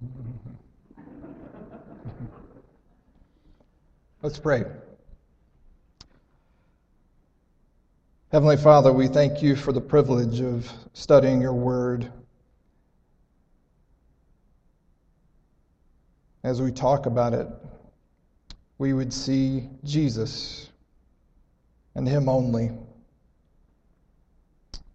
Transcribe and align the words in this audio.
Let's 4.22 4.38
pray. 4.38 4.64
Heavenly 8.30 8.56
Father, 8.58 8.92
we 8.92 9.08
thank 9.08 9.42
you 9.42 9.56
for 9.56 9.72
the 9.72 9.80
privilege 9.80 10.40
of 10.40 10.70
studying 10.92 11.40
your 11.40 11.54
word. 11.54 12.12
As 16.44 16.60
we 16.62 16.70
talk 16.70 17.06
about 17.06 17.32
it, 17.32 17.48
we 18.78 18.92
would 18.92 19.12
see 19.12 19.68
Jesus 19.82 20.68
and 21.94 22.06
Him 22.06 22.28
only. 22.28 22.70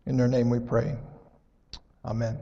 In 0.06 0.18
your 0.18 0.28
name 0.28 0.50
we 0.50 0.60
pray. 0.60 0.96
Amen. 2.06 2.38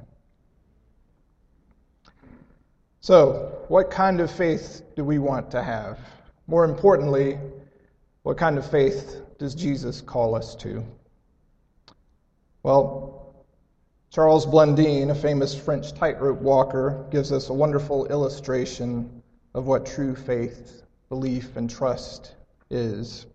So, 3.03 3.65
what 3.67 3.89
kind 3.89 4.21
of 4.21 4.29
faith 4.29 4.83
do 4.95 5.03
we 5.03 5.17
want 5.17 5.49
to 5.51 5.63
have? 5.63 5.97
More 6.45 6.63
importantly, 6.65 7.39
what 8.21 8.37
kind 8.37 8.59
of 8.59 8.69
faith 8.69 9.21
does 9.39 9.55
Jesus 9.55 10.01
call 10.01 10.35
us 10.35 10.53
to? 10.57 10.85
Well, 12.61 13.43
Charles 14.11 14.45
Blondin, 14.45 15.09
a 15.09 15.15
famous 15.15 15.55
French 15.55 15.93
tightrope 15.93 16.41
walker, 16.41 17.07
gives 17.09 17.31
us 17.31 17.49
a 17.49 17.53
wonderful 17.53 18.05
illustration 18.05 19.23
of 19.55 19.65
what 19.65 19.87
true 19.87 20.13
faith, 20.13 20.83
belief, 21.09 21.57
and 21.57 21.67
trust 21.67 22.35
is. 22.69 23.25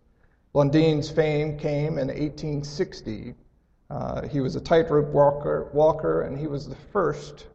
Blondin's 0.53 1.11
fame 1.11 1.59
came 1.59 1.99
in 1.99 2.07
1860. 2.07 3.35
Uh, 3.91 4.29
he 4.29 4.39
was 4.39 4.55
a 4.55 4.61
tightrope 4.61 5.09
walker, 5.09 5.69
walker, 5.73 6.23
and 6.23 6.39
he 6.39 6.47
was 6.47 6.69
the 6.69 6.77
first 6.93 7.47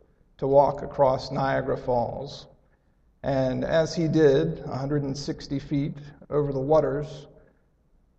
to 0.41 0.48
walk 0.48 0.81
across 0.81 1.30
Niagara 1.30 1.77
Falls. 1.77 2.48
And 3.22 3.63
as 3.63 3.94
he 3.94 4.08
did, 4.08 4.66
160 4.66 5.60
feet 5.60 5.93
over 6.32 6.52
the 6.52 6.60
waters, 6.60 7.27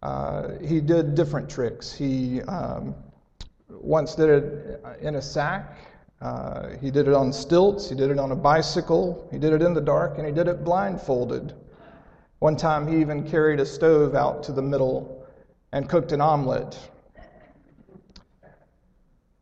uh, 0.02 0.50
he 0.64 0.80
did 0.80 1.16
different 1.16 1.50
tricks. 1.50 1.92
He 1.92 2.40
um, 2.42 2.94
once 3.68 4.14
did 4.14 4.28
it 4.28 4.84
in 5.00 5.16
a 5.16 5.20
sack. 5.20 5.76
Uh, 6.20 6.76
he 6.80 6.92
did 6.92 7.08
it 7.08 7.14
on 7.14 7.32
stilts. 7.32 7.88
He 7.88 7.96
did 7.96 8.08
it 8.08 8.20
on 8.20 8.30
a 8.30 8.36
bicycle. 8.36 9.28
He 9.32 9.38
did 9.38 9.52
it 9.52 9.60
in 9.60 9.74
the 9.74 9.80
dark, 9.80 10.18
and 10.18 10.24
he 10.24 10.32
did 10.32 10.46
it 10.46 10.62
blindfolded. 10.62 11.54
One 12.38 12.56
time, 12.56 12.86
he 12.86 13.00
even 13.00 13.28
carried 13.28 13.58
a 13.58 13.66
stove 13.66 14.14
out 14.14 14.44
to 14.44 14.52
the 14.52 14.62
middle 14.62 15.26
and 15.72 15.88
cooked 15.88 16.12
an 16.12 16.20
omelet. 16.20 16.78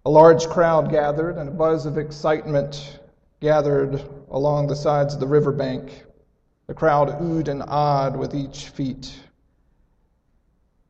A 0.07 0.11
large 0.11 0.49
crowd 0.49 0.91
gathered, 0.91 1.37
and 1.37 1.49
a 1.49 1.53
buzz 1.53 1.85
of 1.85 1.99
excitement 1.99 3.01
gathered 3.41 4.03
along 4.31 4.67
the 4.67 4.77
sides 4.77 5.13
of 5.13 5.21
the 5.21 5.27
riverbank. 5.27 6.05
The 6.69 6.75
crowd 6.75 7.21
oohed 7.21 7.49
and 7.49 7.63
awed 7.67 8.17
with 8.17 8.35
each 8.35 8.69
feat. 8.69 9.13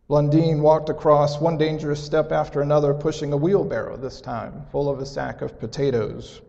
Blondin 0.07 0.61
walked 0.63 0.91
across 0.91 1.41
one 1.41 1.57
dangerous 1.57 2.03
step 2.03 2.33
after 2.33 2.61
another, 2.61 2.95
pushing 2.95 3.33
a 3.33 3.37
wheelbarrow 3.37 3.97
this 3.97 4.21
time, 4.21 4.65
full 4.71 4.89
of 4.89 5.01
a 5.01 5.07
sack 5.07 5.43
of 5.43 5.59
potatoes. 5.59 6.41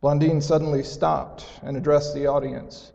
Blondin 0.00 0.40
suddenly 0.40 0.82
stopped 0.82 1.44
and 1.62 1.76
addressed 1.76 2.14
the 2.14 2.26
audience. 2.26 2.92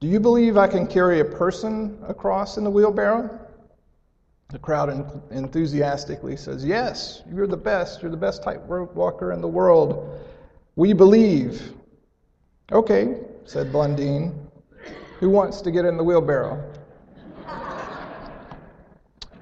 Do 0.00 0.06
you 0.06 0.20
believe 0.20 0.56
I 0.56 0.68
can 0.68 0.86
carry 0.86 1.20
a 1.20 1.24
person 1.24 1.98
across 2.06 2.56
in 2.56 2.64
the 2.64 2.70
wheelbarrow? 2.70 3.38
The 4.50 4.58
crowd 4.58 4.88
enthusiastically 5.30 6.34
says, 6.36 6.64
Yes, 6.64 7.22
you're 7.30 7.46
the 7.46 7.56
best. 7.56 8.00
You're 8.00 8.10
the 8.10 8.16
best 8.16 8.42
tightrope 8.42 8.94
walker 8.94 9.32
in 9.32 9.42
the 9.42 9.48
world. 9.48 10.18
We 10.74 10.94
believe. 10.94 11.74
Okay, 12.72 13.20
said 13.44 13.70
Blondin. 13.70 14.48
Who 15.20 15.28
wants 15.28 15.60
to 15.62 15.70
get 15.70 15.84
in 15.84 15.98
the 15.98 16.04
wheelbarrow? 16.04 16.64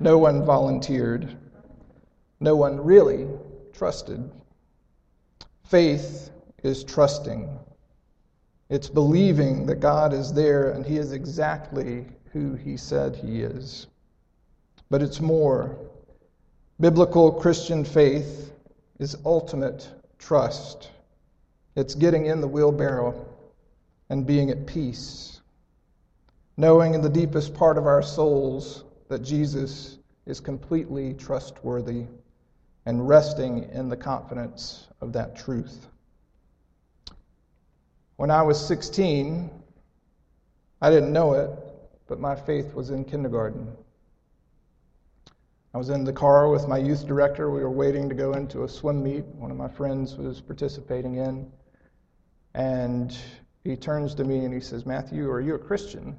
No 0.00 0.19
one 0.19 0.44
volunteered. 0.44 1.36
No 2.41 2.56
one 2.56 2.82
really 2.82 3.28
trusted. 3.72 4.28
Faith 5.64 6.30
is 6.64 6.82
trusting. 6.82 7.59
It's 8.70 8.88
believing 8.88 9.66
that 9.66 9.76
God 9.76 10.12
is 10.12 10.32
there 10.32 10.70
and 10.70 10.84
He 10.84 10.97
is 10.97 11.12
exactly 11.12 12.06
who 12.32 12.54
He 12.54 12.76
said 12.76 13.14
He 13.14 13.42
is. 13.42 13.86
But 14.91 15.02
it's 15.02 15.20
more. 15.20 15.78
Biblical 16.80 17.32
Christian 17.32 17.84
faith 17.84 18.52
is 18.98 19.16
ultimate 19.24 19.88
trust. 20.19 20.91
It's 21.74 21.94
getting 21.94 22.26
in 22.26 22.41
the 22.41 22.48
wheelbarrow 22.48 23.26
and 24.08 24.26
being 24.26 24.50
at 24.50 24.66
peace, 24.66 25.41
knowing 26.56 26.94
in 26.94 27.00
the 27.00 27.08
deepest 27.08 27.54
part 27.54 27.76
of 27.76 27.86
our 27.86 28.02
souls 28.02 28.84
that 29.08 29.22
Jesus 29.22 29.98
is 30.26 30.41
completely 30.41 31.14
trustworthy 31.14 32.04
and 32.86 33.08
resting 33.08 33.68
in 33.72 33.88
the 33.88 33.97
confidence 33.97 34.86
of 35.00 35.12
that 35.12 35.36
truth. 35.36 35.88
When 38.16 38.30
I 38.30 38.42
was 38.42 38.64
16, 38.66 39.50
I 40.80 40.91
didn't 40.91 41.12
know 41.12 41.34
it, 41.34 41.50
but 42.06 42.20
my 42.20 42.34
faith 42.34 42.74
was 42.74 42.91
in 42.91 43.04
kindergarten. 43.04 43.76
I 45.76 45.78
was 45.78 45.91
in 45.91 46.04
the 46.04 46.12
car 46.12 46.48
with 46.48 46.66
my 46.66 46.78
youth 46.78 47.06
director. 47.06 47.50
We 47.50 47.60
were 47.60 47.70
waiting 47.70 48.09
to 48.09 48.14
go 48.14 48.32
into 48.32 48.64
a 48.64 48.69
swim 48.69 49.03
meet 49.03 49.26
one 49.26 49.50
of 49.50 49.59
my 49.59 49.69
friends 49.69 50.16
was 50.16 50.41
participating 50.41 51.16
in. 51.16 51.53
And 52.54 53.14
he 53.62 53.76
turns 53.76 54.15
to 54.15 54.25
me 54.25 54.47
and 54.47 54.54
he 54.54 54.60
says, 54.60 54.86
Matthew, 54.86 55.28
are 55.28 55.42
you 55.42 55.54
a 55.54 55.59
Christian? 55.59 56.16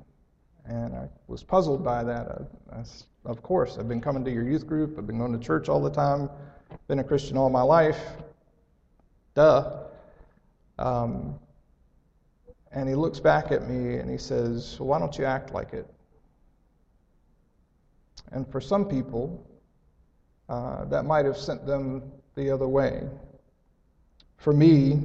And 0.65 0.93
I 0.93 1.09
was 1.25 1.41
puzzled 1.41 1.83
by 1.83 2.03
that. 2.03 2.27
I, 2.71 2.75
I, 2.75 2.83
of 3.25 3.41
course, 3.41 3.79
I've 3.79 3.87
been 3.87 3.99
coming 3.99 4.23
to 4.25 4.31
your 4.31 4.47
youth 4.47 4.67
group, 4.67 4.95
I've 4.95 5.07
been 5.07 5.17
going 5.17 5.33
to 5.33 5.43
church 5.43 5.69
all 5.69 5.81
the 5.81 5.89
time, 5.89 6.29
been 6.87 6.99
a 6.99 7.03
Christian 7.03 7.35
all 7.35 7.49
my 7.49 7.63
life. 7.63 7.99
Duh. 9.33 9.85
Um, 10.77 11.39
and 12.71 12.87
he 12.87 12.93
looks 12.93 13.19
back 13.19 13.51
at 13.51 13.67
me 13.67 13.95
and 13.95 14.07
he 14.07 14.19
says, 14.19 14.79
Why 14.79 14.99
don't 14.99 15.17
you 15.17 15.25
act 15.25 15.51
like 15.51 15.73
it? 15.73 15.91
And 18.31 18.49
for 18.51 18.59
some 18.61 18.85
people, 18.85 19.45
uh, 20.49 20.85
that 20.85 21.05
might 21.05 21.25
have 21.25 21.37
sent 21.37 21.65
them 21.65 22.03
the 22.35 22.49
other 22.49 22.67
way. 22.67 23.03
For 24.37 24.53
me, 24.53 25.01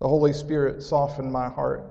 the 0.00 0.08
Holy 0.08 0.32
Spirit 0.32 0.82
softened 0.82 1.30
my 1.30 1.48
heart 1.48 1.84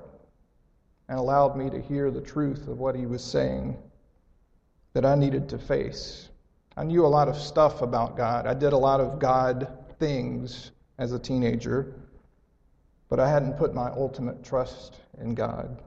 and 1.09 1.19
allowed 1.19 1.56
me 1.56 1.69
to 1.69 1.81
hear 1.81 2.09
the 2.09 2.22
truth 2.22 2.67
of 2.67 2.79
what 2.79 2.95
He 2.95 3.06
was 3.06 3.23
saying 3.23 3.78
that 4.94 5.06
I 5.06 5.16
needed 5.16 5.50
to 5.50 5.57
face. 5.57 6.29
I 6.78 6.83
knew 6.83 7.06
a 7.06 7.07
lot 7.07 7.28
of 7.28 7.35
stuff 7.35 7.81
about 7.81 8.17
God. 8.17 8.47
I 8.47 8.53
did 8.53 8.73
a 8.73 8.78
lot 8.78 9.00
of 9.00 9.19
God 9.19 9.67
things 10.00 10.72
as 10.97 11.12
a 11.12 11.19
teenager, 11.19 11.94
but 13.09 13.19
I 13.19 13.29
hadn't 13.29 13.57
put 13.57 13.73
my 13.73 13.89
ultimate 13.89 14.44
trust 14.44 14.95
in 15.19 15.35
God. 15.35 15.81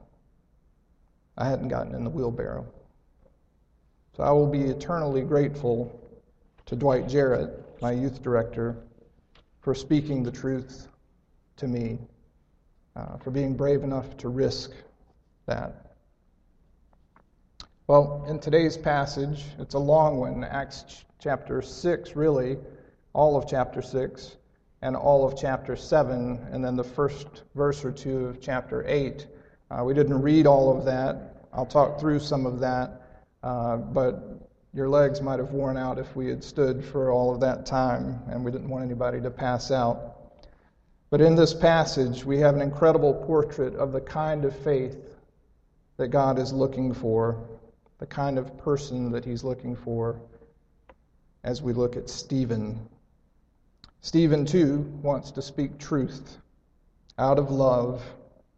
I 1.37 1.47
hadn't 1.47 1.67
gotten 1.67 1.93
in 1.93 2.03
the 2.03 2.09
wheelbarrow. 2.09 2.65
So 4.17 4.23
I 4.23 4.31
will 4.31 4.47
be 4.47 4.61
eternally 4.61 5.21
grateful 5.21 6.01
to 6.65 6.75
Dwight 6.75 7.07
Jarrett, 7.07 7.51
my 7.83 7.91
youth 7.91 8.23
director, 8.23 8.75
for 9.61 9.75
speaking 9.75 10.23
the 10.23 10.31
truth 10.31 10.87
to 11.57 11.67
me 11.67 11.99
uh, 12.95 13.17
for 13.17 13.29
being 13.29 13.55
brave 13.55 13.83
enough 13.83 14.17
to 14.17 14.29
risk 14.29 14.71
that. 15.45 15.93
Well, 17.85 18.25
in 18.27 18.39
today's 18.39 18.75
passage, 18.75 19.45
it's 19.59 19.75
a 19.75 19.79
long 19.79 20.17
one, 20.17 20.43
Acts 20.43 21.05
chapter 21.19 21.61
6, 21.61 22.15
really, 22.15 22.57
all 23.13 23.37
of 23.37 23.47
chapter 23.47 23.83
6, 23.83 24.35
and 24.81 24.95
all 24.95 25.27
of 25.27 25.39
chapter 25.39 25.75
7, 25.75 26.47
and 26.51 26.65
then 26.65 26.75
the 26.75 26.83
first 26.83 27.43
verse 27.53 27.85
or 27.85 27.91
two 27.91 28.25
of 28.25 28.41
chapter 28.41 28.83
8. 28.87 29.27
Uh, 29.69 29.83
we 29.83 29.93
didn't 29.93 30.19
read 30.19 30.47
all 30.47 30.75
of 30.75 30.85
that. 30.85 31.35
I'll 31.53 31.67
talk 31.67 31.99
through 31.99 32.19
some 32.19 32.47
of 32.47 32.59
that, 32.61 33.03
uh, 33.43 33.77
but 33.77 34.47
your 34.73 34.89
legs 34.89 35.21
might 35.21 35.39
have 35.39 35.51
worn 35.51 35.77
out 35.77 35.97
if 35.97 36.15
we 36.15 36.27
had 36.27 36.43
stood 36.43 36.83
for 36.83 37.11
all 37.11 37.33
of 37.33 37.39
that 37.41 37.65
time, 37.65 38.21
and 38.29 38.43
we 38.43 38.51
didn't 38.51 38.69
want 38.69 38.83
anybody 38.83 39.19
to 39.21 39.31
pass 39.31 39.71
out. 39.71 40.17
But 41.09 41.21
in 41.21 41.35
this 41.35 41.53
passage, 41.53 42.25
we 42.25 42.37
have 42.39 42.55
an 42.55 42.61
incredible 42.61 43.13
portrait 43.13 43.75
of 43.75 43.91
the 43.91 44.01
kind 44.01 44.43
of 44.45 44.55
faith 44.55 44.97
that 45.97 46.09
God 46.09 46.37
is 46.37 46.53
looking 46.53 46.93
for, 46.93 47.47
the 47.99 48.05
kind 48.05 48.37
of 48.37 48.57
person 48.57 49.11
that 49.11 49.23
He's 49.23 49.43
looking 49.43 49.75
for 49.75 50.19
as 51.43 51.61
we 51.61 51.73
look 51.73 51.95
at 51.95 52.09
Stephen. 52.09 52.87
Stephen, 54.01 54.45
too, 54.45 54.79
wants 55.01 55.31
to 55.31 55.41
speak 55.41 55.77
truth 55.79 56.37
out 57.17 57.39
of 57.39 57.49
love 57.49 58.03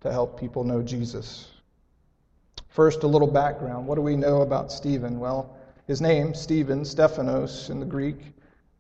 to 0.02 0.12
help 0.12 0.40
people 0.40 0.64
know 0.64 0.82
Jesus. 0.82 1.48
First, 2.70 3.04
a 3.04 3.08
little 3.08 3.28
background. 3.28 3.88
What 3.88 3.96
do 3.96 4.02
we 4.02 4.16
know 4.16 4.42
about 4.42 4.72
Stephen? 4.72 5.20
Well, 5.20 5.58
his 5.88 6.02
name, 6.02 6.34
Stephen, 6.34 6.86
Stephanos 6.86 7.70
in 7.70 7.80
the 7.80 7.86
Greek, 7.86 8.18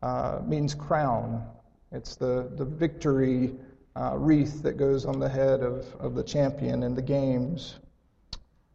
uh, 0.03 0.39
means 0.45 0.75
crown. 0.75 1.43
It's 1.91 2.15
the, 2.15 2.51
the 2.55 2.65
victory 2.65 3.55
uh, 3.95 4.15
wreath 4.15 4.61
that 4.61 4.77
goes 4.77 5.05
on 5.05 5.19
the 5.19 5.27
head 5.27 5.61
of, 5.61 5.85
of 5.99 6.13
the 6.15 6.23
champion 6.23 6.83
in 6.83 6.93
the 6.93 7.01
games. 7.01 7.79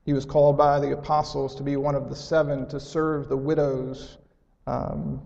He 0.05 0.13
was 0.13 0.25
called 0.25 0.59
by 0.59 0.81
the 0.81 0.93
apostles 0.93 1.55
to 1.55 1.63
be 1.63 1.77
one 1.77 1.95
of 1.95 2.11
the 2.11 2.17
seven 2.17 2.69
to 2.69 2.81
serve 2.81 3.29
the 3.29 3.37
widows 3.37 4.19
um, 4.67 5.23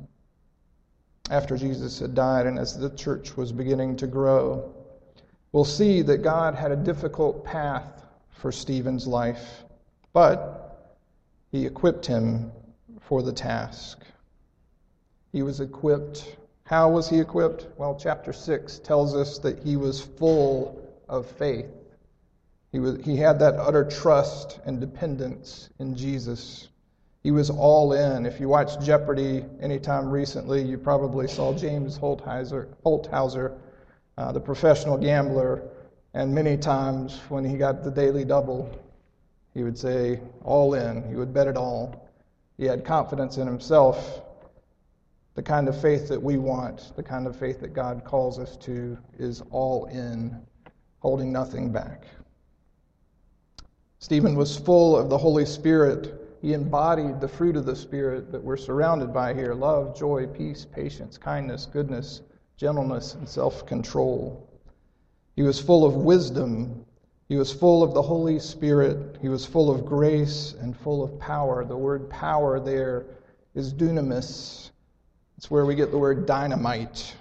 after 1.31 1.57
Jesus 1.57 1.99
had 1.99 2.15
died 2.15 2.47
and 2.47 2.59
as 2.59 2.79
the 2.79 2.91
church 2.91 3.37
was 3.37 3.53
beginning 3.53 3.97
to 3.97 4.07
grow. 4.07 4.73
We'll 5.53 5.65
see 5.65 6.03
that 6.03 6.19
God 6.19 6.55
had 6.55 6.71
a 6.71 6.77
difficult 6.77 7.45
path 7.45 8.05
for 8.31 8.53
Stephen's 8.53 9.07
life, 9.07 9.65
but 10.19 10.99
he 11.53 11.65
equipped 11.65 12.05
him 12.05 12.51
for 13.03 13.23
the 13.23 13.33
task. 13.33 14.03
He 15.31 15.45
was 15.45 15.61
equipped. 15.61 16.39
How 16.65 16.91
was 16.91 17.09
he 17.09 17.21
equipped? 17.21 17.69
Well, 17.77 17.97
chapter 17.97 18.33
6 18.33 18.81
tells 18.81 19.15
us 19.15 19.39
that 19.39 19.63
he 19.63 19.77
was 19.77 20.01
full 20.01 20.85
of 21.09 21.25
faith. 21.25 21.71
He, 22.73 22.81
was, 22.81 22.99
he 23.05 23.15
had 23.15 23.39
that 23.39 23.55
utter 23.61 23.85
trust 23.85 24.59
and 24.67 24.81
dependence 24.81 25.71
in 25.79 25.95
Jesus. 25.95 26.67
He 27.23 27.31
was 27.31 27.49
all 27.49 27.93
in. 27.93 28.27
If 28.27 28.41
you 28.41 28.49
watched 28.49 28.83
Jeopardy 28.83 29.45
anytime 29.61 30.11
recently, 30.11 30.65
you 30.65 30.79
probably 30.79 31.29
saw 31.29 31.57
James 31.57 31.97
Holzhauer, 31.97 32.67
Holzhauer 32.85 33.57
uh, 34.17 34.33
the 34.33 34.41
professional 34.41 34.99
gambler, 34.99 35.63
and 36.13 36.35
many 36.35 36.57
times 36.57 37.21
when 37.29 37.45
he 37.45 37.57
got 37.57 37.85
the 37.85 37.91
daily 37.93 38.25
double, 38.25 38.69
he 39.59 39.65
would 39.65 39.77
say, 39.77 40.21
all 40.45 40.75
in. 40.75 41.03
He 41.09 41.17
would 41.17 41.35
bet 41.35 41.49
it 41.49 41.57
all. 41.57 42.09
He 42.59 42.65
had 42.65 42.85
confidence 42.85 43.39
in 43.39 43.47
himself. 43.49 44.23
The 45.35 45.43
kind 45.43 45.67
of 45.67 45.81
faith 45.81 46.07
that 46.11 46.23
we 46.23 46.37
want, 46.37 46.93
the 46.95 47.03
kind 47.03 47.27
of 47.27 47.35
faith 47.35 47.59
that 47.59 47.75
God 47.75 48.05
calls 48.05 48.39
us 48.39 48.57
to, 48.59 48.97
is 49.19 49.43
all 49.51 49.87
in, 49.87 50.41
holding 51.01 51.33
nothing 51.33 51.73
back. 51.73 52.05
Stephen 53.99 54.37
was 54.37 54.57
full 54.57 54.97
of 54.97 55.11
the 55.11 55.19
Holy 55.19 55.45
Spirit. 55.45 56.15
He 56.41 56.53
embodied 56.53 57.21
the 57.21 57.27
fruit 57.27 57.57
of 57.57 57.67
the 57.67 57.75
Spirit 57.75 58.31
that 58.31 58.41
we're 58.41 58.57
surrounded 58.57 59.13
by 59.13 59.35
here 59.35 59.55
love, 59.55 59.99
joy, 59.99 60.29
peace, 60.29 60.69
patience, 60.73 61.19
kindness, 61.19 61.67
goodness, 61.67 62.23
gentleness, 62.57 63.15
and 63.15 63.29
self 63.29 63.67
control. 63.67 64.49
He 65.35 65.43
was 65.43 65.61
full 65.61 65.85
of 65.85 65.97
wisdom. 65.97 66.85
He 67.29 67.37
was 67.37 67.53
full 67.53 67.83
of 67.83 67.93
the 67.93 68.03
Holy 68.03 68.39
Spirit. 68.39 69.19
He 69.21 69.29
was 69.29 69.45
full 69.45 69.71
of 69.71 69.85
grace 69.85 70.55
and 70.61 70.75
full 70.75 71.03
of 71.03 71.19
power. 71.19 71.63
The 71.65 71.77
word 71.77 72.09
power 72.09 72.59
there 72.59 73.05
is 73.55 73.73
dunamis. 73.73 74.71
It's 75.37 75.51
where 75.51 75.67
we 75.67 75.75
get 75.75 75.91
the 75.91 75.99
word 75.99 76.25
dynamite. 76.25 77.15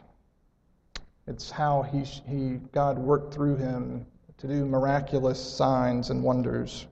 It's 1.28 1.52
how 1.52 1.82
he, 1.82 2.04
he, 2.04 2.62
God 2.72 2.98
worked 2.98 3.34
through 3.34 3.58
him 3.58 4.06
to 4.38 4.48
do 4.48 4.66
miraculous 4.66 5.40
signs 5.40 6.10
and 6.10 6.24
wonders. 6.24 6.88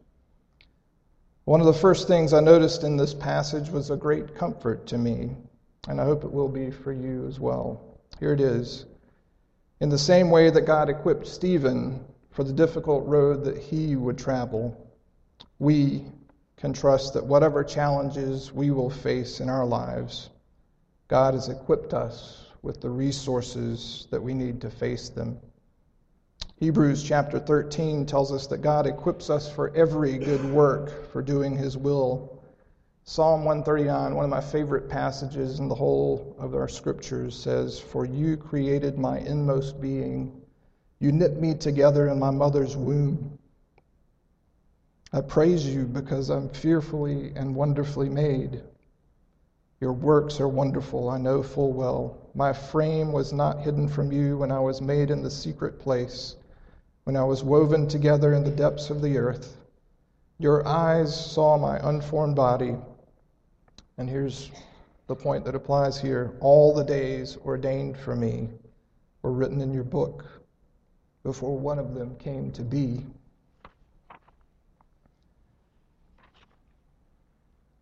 One 1.46 1.62
of 1.62 1.68
the 1.68 1.74
first 1.74 2.08
things 2.08 2.34
I 2.34 2.42
noticed 2.42 2.84
in 2.84 2.98
this 2.98 3.14
passage 3.14 3.70
was 3.70 3.92
a 3.92 3.96
great 3.96 4.36
comfort 4.36 4.88
to 4.88 4.98
me, 4.98 5.38
and 5.88 6.02
I 6.02 6.04
hope 6.04 6.26
it 6.26 6.32
will 6.32 6.50
be 6.50 6.70
for 6.70 6.92
you 6.92 7.28
as 7.28 7.40
well. 7.40 8.00
Here 8.20 8.34
it 8.34 8.42
is. 8.42 8.86
In 9.80 9.90
the 9.90 9.98
same 9.98 10.32
way 10.32 10.50
that 10.50 10.66
God 10.66 10.90
equipped 10.90 11.28
Stephen 11.28 12.04
for 12.36 12.44
the 12.44 12.52
difficult 12.52 13.08
road 13.08 13.46
that 13.46 13.58
he 13.58 13.96
would 13.96 14.18
travel, 14.18 14.76
we 15.58 16.04
can 16.58 16.74
trust 16.74 17.14
that 17.14 17.26
whatever 17.26 17.64
challenges 17.64 18.52
we 18.52 18.72
will 18.72 18.90
face 18.90 19.40
in 19.40 19.50
our 19.50 19.66
lives, 19.66 20.30
God 21.08 21.34
has 21.34 21.48
equipped 21.48 21.94
us 21.94 22.48
with 22.62 22.82
the 22.82 22.90
resources 22.90 24.10
that 24.12 24.22
we 24.22 24.34
need 24.34 24.60
to 24.60 24.70
face 24.70 25.08
them. 25.08 25.38
Hebrews 26.58 27.04
chapter 27.04 27.40
13 27.40 28.06
tells 28.06 28.34
us 28.34 28.48
that 28.48 28.58
God 28.62 28.86
equips 28.86 29.30
us 29.30 29.50
for 29.50 29.74
every 29.74 30.18
good 30.18 30.44
work 30.52 31.10
for 31.14 31.22
doing 31.22 31.56
his 31.56 31.78
will. 31.78 32.44
Psalm 33.06 33.46
139, 33.46 34.14
one 34.14 34.26
of 34.26 34.30
my 34.30 34.42
favorite 34.42 34.90
passages 34.90 35.60
in 35.60 35.70
the 35.70 35.76
whole 35.76 36.36
of 36.38 36.54
our 36.54 36.68
scriptures, 36.68 37.34
says, 37.34 37.80
For 37.80 38.04
you 38.04 38.36
created 38.36 38.98
my 38.98 39.20
inmost 39.20 39.80
being. 39.80 40.42
You 41.00 41.12
knit 41.12 41.42
me 41.42 41.54
together 41.54 42.08
in 42.08 42.20
my 42.20 42.32
mother's 42.32 42.78
womb. 42.78 43.38
I 45.12 45.22
praise 45.22 45.66
you 45.66 45.86
because 45.86 46.30
I'm 46.30 46.50
fearfully 46.50 47.34
and 47.36 47.56
wonderfully 47.56 48.10
made. 48.10 48.62
Your 49.82 49.92
works 49.92 50.40
are 50.40 50.48
wonderful, 50.48 51.10
I 51.10 51.18
know 51.18 51.44
full 51.44 51.74
well. 51.74 52.18
My 52.34 52.54
frame 52.54 53.12
was 53.12 53.34
not 53.34 53.62
hidden 53.62 53.90
from 53.90 54.12
you 54.12 54.38
when 54.38 54.52
I 54.52 54.60
was 54.60 54.82
made 54.82 55.12
in 55.12 55.22
the 55.22 55.30
secret 55.30 55.80
place, 55.80 56.38
when 57.04 57.18
I 57.18 57.24
was 57.24 57.44
woven 57.44 57.88
together 57.88 58.34
in 58.34 58.44
the 58.44 58.52
depths 58.52 58.90
of 58.90 59.02
the 59.02 59.18
earth. 59.18 59.58
Your 60.40 60.66
eyes 60.68 61.14
saw 61.14 61.58
my 61.58 61.78
unformed 61.88 62.36
body. 62.36 62.76
And 63.98 64.10
here's 64.10 64.50
the 65.08 65.16
point 65.16 65.46
that 65.46 65.56
applies 65.56 66.00
here 66.00 66.36
all 66.40 66.74
the 66.74 66.84
days 66.84 67.38
ordained 67.46 67.98
for 67.98 68.16
me 68.16 68.50
were 69.22 69.32
written 69.32 69.62
in 69.62 69.74
your 69.74 69.84
book 69.84 70.26
before 71.26 71.58
one 71.58 71.80
of 71.80 71.96
them 71.96 72.16
came 72.18 72.52
to 72.52 72.62
be. 72.62 73.04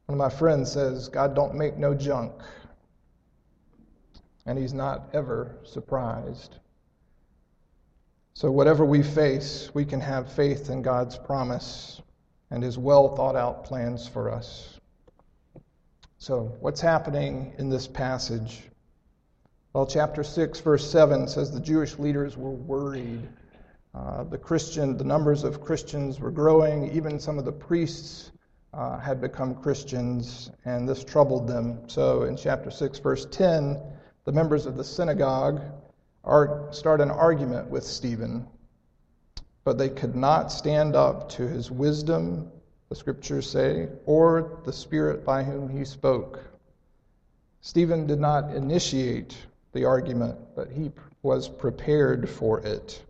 One 0.06 0.14
of 0.14 0.18
my 0.18 0.30
friends 0.30 0.72
says, 0.72 1.10
God 1.10 1.36
don't 1.36 1.56
make 1.56 1.78
no 1.78 1.94
junk. 1.94 2.32
And 4.46 4.58
he's 4.58 4.74
not 4.74 5.10
ever 5.14 5.58
surprised. 5.64 6.56
So, 8.34 8.50
whatever 8.50 8.86
we 8.86 9.04
face, 9.04 9.70
we 9.74 9.84
can 9.84 10.00
have 10.00 10.32
faith 10.32 10.70
in 10.70 10.82
God's 10.82 11.18
promise 11.18 12.02
and 12.50 12.64
his 12.64 12.78
well 12.78 13.14
thought 13.14 13.36
out 13.36 13.66
plans 13.66 14.08
for 14.08 14.32
us. 14.32 14.80
So, 16.18 16.56
what's 16.62 16.80
happening 16.80 17.56
in 17.58 17.70
this 17.70 17.88
passage? 17.88 18.64
Well, 19.74 19.88
chapter 19.88 20.24
6, 20.24 20.60
verse 20.60 20.88
7 20.88 21.28
says 21.28 21.52
the 21.52 21.60
Jewish 21.60 21.98
leaders 21.98 22.38
were 22.38 22.52
worried. 22.52 23.28
Uh, 23.96 24.24
the 24.24 24.38
Christian, 24.38 24.98
the 24.98 25.04
numbers 25.04 25.44
of 25.44 25.62
Christians 25.62 26.20
were 26.20 26.30
growing. 26.30 26.92
Even 26.92 27.20
some 27.20 27.40
of 27.40 27.46
the 27.46 27.52
priests 27.52 28.32
uh, 28.72 29.00
had 29.00 29.20
become 29.20 29.56
Christians, 29.56 30.52
and 30.66 30.88
this 30.88 31.04
troubled 31.04 31.48
them. 31.48 31.90
So, 31.90 32.22
in 32.22 32.38
chapter 32.38 32.70
6, 32.70 33.00
verse 33.00 33.26
10, 33.26 33.82
the 34.26 34.32
members 34.32 34.68
of 34.68 34.78
the 34.78 34.84
synagogue 34.84 35.60
are, 36.24 36.68
start 36.72 37.02
an 37.02 37.10
argument 37.10 37.72
with 37.72 37.84
Stephen, 37.84 38.46
but 39.64 39.80
they 39.80 39.90
could 39.90 40.16
not 40.16 40.52
stand 40.52 40.96
up 40.96 41.30
to 41.30 41.48
his 41.48 41.72
wisdom 41.72 42.52
the 42.90 42.96
scriptures 42.96 43.50
say, 43.50 43.90
or 44.06 44.62
the 44.66 44.72
Spirit 44.72 45.26
by 45.26 45.42
whom 45.44 45.68
he 45.68 45.84
spoke. 45.84 46.40
Stephen 47.62 48.06
did 48.06 48.20
not 48.20 48.54
initiate 48.54 49.36
the 49.74 49.86
argument, 49.86 50.38
but 50.56 50.70
he 50.70 50.92
was 51.22 51.50
prepared 51.50 52.30
for 52.30 52.60
it. 52.62 53.04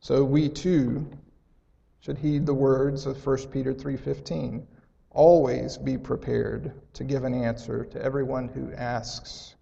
So 0.00 0.24
we 0.24 0.48
too 0.48 1.08
should 2.00 2.18
heed 2.18 2.46
the 2.46 2.54
words 2.54 3.06
of 3.06 3.16
1 3.26 3.50
Peter 3.50 3.74
3:15. 3.74 4.66
Always 5.10 5.76
be 5.76 5.98
prepared 5.98 6.72
to 6.94 7.04
give 7.04 7.24
an 7.24 7.34
answer 7.34 7.84
to 7.84 8.02
everyone 8.02 8.48
who 8.48 8.72
asks 8.72 9.56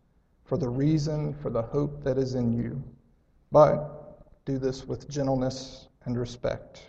for 0.44 0.58
the 0.58 0.68
reason 0.68 1.32
for 1.32 1.50
the 1.50 1.62
hope 1.62 2.04
that 2.04 2.18
is 2.18 2.34
in 2.34 2.52
you. 2.52 2.82
But 3.50 4.44
do 4.44 4.58
this 4.58 4.86
with 4.86 5.08
gentleness 5.08 5.88
and 6.04 6.18
respect 6.18 6.82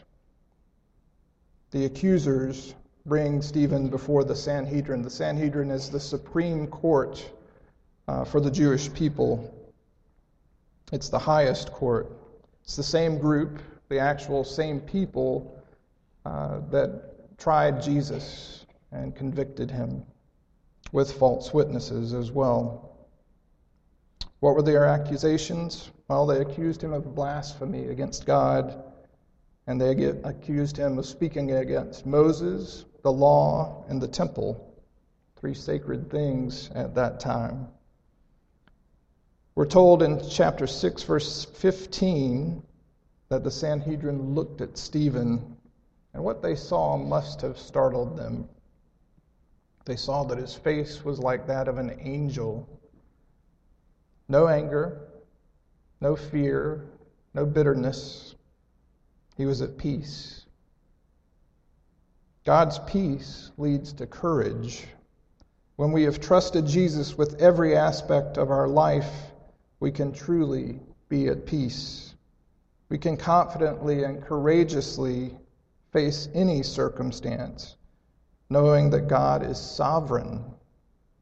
the 1.71 1.85
accusers 1.85 2.75
bring 3.05 3.41
Stephen 3.41 3.89
before 3.89 4.23
the 4.23 4.35
Sanhedrin. 4.35 5.01
The 5.01 5.09
Sanhedrin 5.09 5.69
is 5.69 5.89
the 5.89 5.99
supreme 5.99 6.67
court 6.67 7.29
uh, 8.07 8.23
for 8.23 8.39
the 8.39 8.51
Jewish 8.51 8.93
people, 8.93 9.53
it's 10.91 11.09
the 11.09 11.19
highest 11.19 11.71
court. 11.71 12.11
It's 12.63 12.75
the 12.75 12.83
same 12.83 13.17
group, 13.17 13.59
the 13.89 13.99
actual 13.99 14.43
same 14.43 14.79
people 14.79 15.63
uh, 16.25 16.59
that 16.71 17.37
tried 17.37 17.81
Jesus 17.81 18.65
and 18.91 19.15
convicted 19.15 19.69
him 19.69 20.03
with 20.91 21.11
false 21.11 21.53
witnesses 21.53 22.13
as 22.13 22.31
well. 22.31 23.07
What 24.39 24.55
were 24.55 24.61
their 24.61 24.85
accusations? 24.85 25.91
Well, 26.07 26.25
they 26.25 26.39
accused 26.41 26.83
him 26.83 26.93
of 26.93 27.15
blasphemy 27.15 27.87
against 27.87 28.25
God 28.25 28.83
and 29.67 29.79
they 29.79 29.91
accused 30.23 30.77
him 30.77 30.97
of 30.97 31.05
speaking 31.05 31.51
against 31.51 32.05
Moses, 32.05 32.85
the 33.03 33.11
law, 33.11 33.83
and 33.89 34.01
the 34.01 34.07
temple, 34.07 34.73
three 35.35 35.53
sacred 35.53 36.09
things 36.09 36.69
at 36.73 36.95
that 36.95 37.19
time. 37.19 37.67
We're 39.57 39.65
told 39.65 40.03
in 40.03 40.21
chapter 40.29 40.67
6, 40.67 41.01
verse 41.01 41.45
15, 41.45 42.61
that 43.29 43.43
the 43.43 43.49
Sanhedrin 43.49 44.35
looked 44.35 44.61
at 44.61 44.77
Stephen, 44.77 45.57
and 46.13 46.23
what 46.23 46.43
they 46.43 46.53
saw 46.53 46.95
must 46.95 47.41
have 47.41 47.57
startled 47.57 48.15
them. 48.15 48.47
They 49.83 49.95
saw 49.95 50.23
that 50.25 50.37
his 50.37 50.53
face 50.53 51.03
was 51.03 51.17
like 51.17 51.47
that 51.47 51.67
of 51.67 51.79
an 51.79 51.97
angel. 52.03 52.69
No 54.29 54.47
anger, 54.47 55.07
no 56.01 56.15
fear, 56.15 56.85
no 57.33 57.43
bitterness. 57.43 58.35
He 59.37 59.47
was 59.47 59.63
at 59.63 59.75
peace. 59.75 60.45
God's 62.45 62.77
peace 62.85 63.49
leads 63.57 63.91
to 63.93 64.05
courage. 64.05 64.85
When 65.77 65.91
we 65.91 66.03
have 66.03 66.19
trusted 66.19 66.67
Jesus 66.67 67.17
with 67.17 67.41
every 67.41 67.75
aspect 67.75 68.37
of 68.37 68.51
our 68.51 68.67
life, 68.67 69.09
we 69.79 69.91
can 69.91 70.11
truly 70.11 70.79
be 71.09 71.27
at 71.27 71.45
peace. 71.45 72.15
We 72.89 72.97
can 72.97 73.17
confidently 73.17 74.03
and 74.03 74.23
courageously 74.23 75.37
face 75.91 76.29
any 76.33 76.63
circumstance, 76.63 77.75
knowing 78.49 78.89
that 78.89 79.07
God 79.07 79.43
is 79.43 79.59
sovereign, 79.59 80.43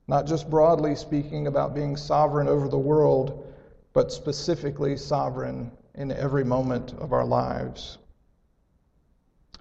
not 0.07 0.25
just 0.25 0.49
broadly 0.49 0.95
speaking 0.95 1.47
about 1.47 1.75
being 1.75 1.97
sovereign 1.97 2.47
over 2.47 2.67
the 2.67 2.77
world, 2.77 3.53
but 3.93 4.11
specifically 4.11 4.97
sovereign 4.97 5.71
in 5.95 6.11
every 6.11 6.43
moment 6.43 6.93
of 6.99 7.13
our 7.13 7.25
lives. 7.25 7.97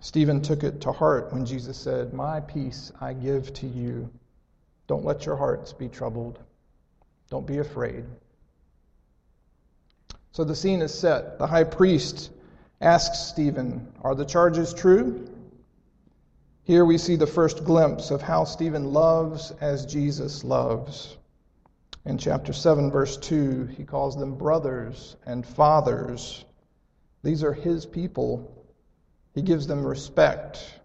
Stephen 0.01 0.43
took 0.43 0.63
it 0.63 0.83
to 0.83 0.93
heart 0.93 1.33
when 1.33 1.47
Jesus 1.47 1.79
said, 1.79 2.13
My 2.13 2.41
peace 2.41 2.93
I 3.01 3.15
give 3.15 3.53
to 3.55 3.67
you. 3.67 4.11
Don't 4.87 5.05
let 5.05 5.25
your 5.25 5.37
hearts 5.37 5.73
be 5.73 5.89
troubled. 5.89 6.41
Don't 7.31 7.47
be 7.47 7.59
afraid. 7.59 8.05
So 10.35 10.43
the 10.43 10.57
scene 10.57 10.83
is 10.83 10.93
set. 10.93 11.39
The 11.39 11.47
high 11.47 11.63
priest 11.63 12.33
asks 12.81 13.21
Stephen, 13.21 13.93
Are 14.03 14.17
the 14.17 14.25
charges 14.25 14.75
true? 14.75 15.29
Here 16.65 16.85
we 16.85 16.99
see 16.99 17.15
the 17.15 17.27
first 17.27 17.65
glimpse 17.65 18.11
of 18.11 18.21
how 18.21 18.43
Stephen 18.43 18.93
loves 18.93 19.53
as 19.61 19.87
Jesus 19.87 20.43
loves. 20.43 21.17
In 22.05 22.19
chapter 22.19 22.53
7, 22.53 22.91
verse 22.91 23.17
2, 23.17 23.67
he 23.77 23.85
calls 23.85 24.17
them 24.17 24.35
brothers 24.35 25.15
and 25.25 25.47
fathers. 25.47 26.45
These 27.23 27.45
are 27.45 27.53
his 27.53 27.87
people. 27.87 28.67
He 29.35 29.43
gives 29.43 29.69
them 29.69 29.87
respect. 29.87 30.81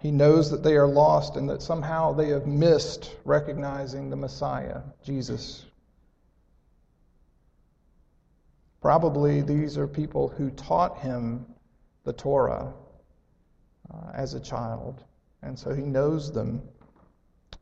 He 0.00 0.12
knows 0.12 0.52
that 0.52 0.62
they 0.62 0.76
are 0.76 0.86
lost 0.86 1.34
and 1.34 1.50
that 1.50 1.62
somehow 1.62 2.12
they 2.12 2.28
have 2.28 2.46
missed 2.46 3.10
recognizing 3.24 4.08
the 4.08 4.16
Messiah, 4.16 4.82
Jesus. 5.02 5.64
Probably 8.82 9.42
these 9.42 9.78
are 9.78 9.86
people 9.86 10.28
who 10.28 10.50
taught 10.50 10.98
him 10.98 11.46
the 12.02 12.12
Torah 12.12 12.74
uh, 13.94 14.10
as 14.12 14.34
a 14.34 14.40
child, 14.40 15.04
and 15.42 15.56
so 15.56 15.72
he 15.72 15.82
knows 15.82 16.32
them. 16.32 16.60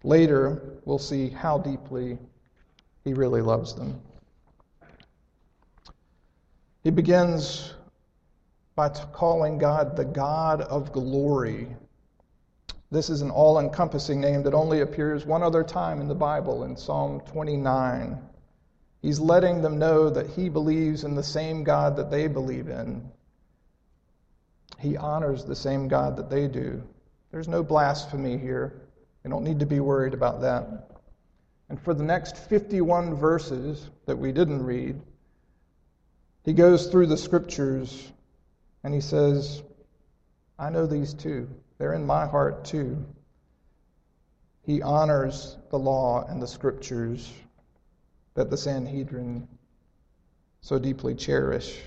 Later, 0.02 0.80
we'll 0.86 0.98
see 0.98 1.28
how 1.28 1.58
deeply 1.58 2.18
he 3.04 3.12
really 3.12 3.42
loves 3.42 3.74
them. 3.74 4.00
He 6.82 6.90
begins 6.90 7.74
by 8.74 8.88
calling 8.88 9.58
God 9.58 9.96
the 9.96 10.06
God 10.06 10.62
of 10.62 10.90
glory. 10.90 11.68
This 12.90 13.10
is 13.10 13.20
an 13.20 13.30
all 13.30 13.58
encompassing 13.58 14.22
name 14.22 14.42
that 14.44 14.54
only 14.54 14.80
appears 14.80 15.26
one 15.26 15.42
other 15.42 15.64
time 15.64 16.00
in 16.00 16.08
the 16.08 16.14
Bible 16.14 16.64
in 16.64 16.78
Psalm 16.78 17.20
29. 17.26 18.29
He's 19.02 19.18
letting 19.18 19.62
them 19.62 19.78
know 19.78 20.10
that 20.10 20.26
he 20.26 20.48
believes 20.48 21.04
in 21.04 21.14
the 21.14 21.22
same 21.22 21.64
God 21.64 21.96
that 21.96 22.10
they 22.10 22.26
believe 22.26 22.68
in. 22.68 23.10
He 24.78 24.96
honors 24.96 25.44
the 25.44 25.56
same 25.56 25.88
God 25.88 26.16
that 26.16 26.30
they 26.30 26.48
do. 26.48 26.82
There's 27.30 27.48
no 27.48 27.62
blasphemy 27.62 28.36
here. 28.36 28.82
You 29.24 29.30
don't 29.30 29.44
need 29.44 29.60
to 29.60 29.66
be 29.66 29.80
worried 29.80 30.14
about 30.14 30.40
that. 30.42 30.90
And 31.68 31.80
for 31.80 31.94
the 31.94 32.02
next 32.02 32.36
51 32.36 33.14
verses 33.14 33.90
that 34.06 34.16
we 34.16 34.32
didn't 34.32 34.64
read, 34.64 35.00
he 36.44 36.52
goes 36.52 36.88
through 36.88 37.06
the 37.06 37.16
scriptures 37.16 38.10
and 38.82 38.92
he 38.92 39.00
says, 39.00 39.62
I 40.58 40.70
know 40.70 40.86
these 40.86 41.14
too. 41.14 41.48
They're 41.78 41.94
in 41.94 42.04
my 42.04 42.26
heart 42.26 42.64
too. 42.64 43.06
He 44.62 44.82
honors 44.82 45.56
the 45.70 45.78
law 45.78 46.26
and 46.28 46.42
the 46.42 46.46
scriptures 46.46 47.32
that 48.34 48.50
the 48.50 48.56
Sanhedrin 48.56 49.48
so 50.60 50.78
deeply 50.78 51.14
cherish. 51.14 51.78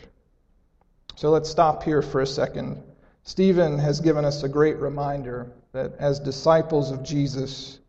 So 1.15 1.29
let's 1.29 1.49
stop 1.49 1.83
here 1.83 2.01
for 2.01 2.21
a 2.21 2.27
second. 2.27 2.81
Stephen 3.23 3.77
has 3.79 4.01
given 4.01 4.25
us 4.25 4.43
a 4.43 4.49
great 4.49 4.77
reminder 4.77 5.51
that 5.71 5.93
as 5.99 6.19
disciples 6.19 6.91
of 6.91 7.03
Jesus, 7.03 7.79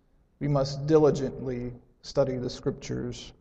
we 0.41 0.49
must 0.49 0.87
diligently 0.87 1.73
study 2.03 2.37
the 2.37 2.51
scriptures. 2.51 3.33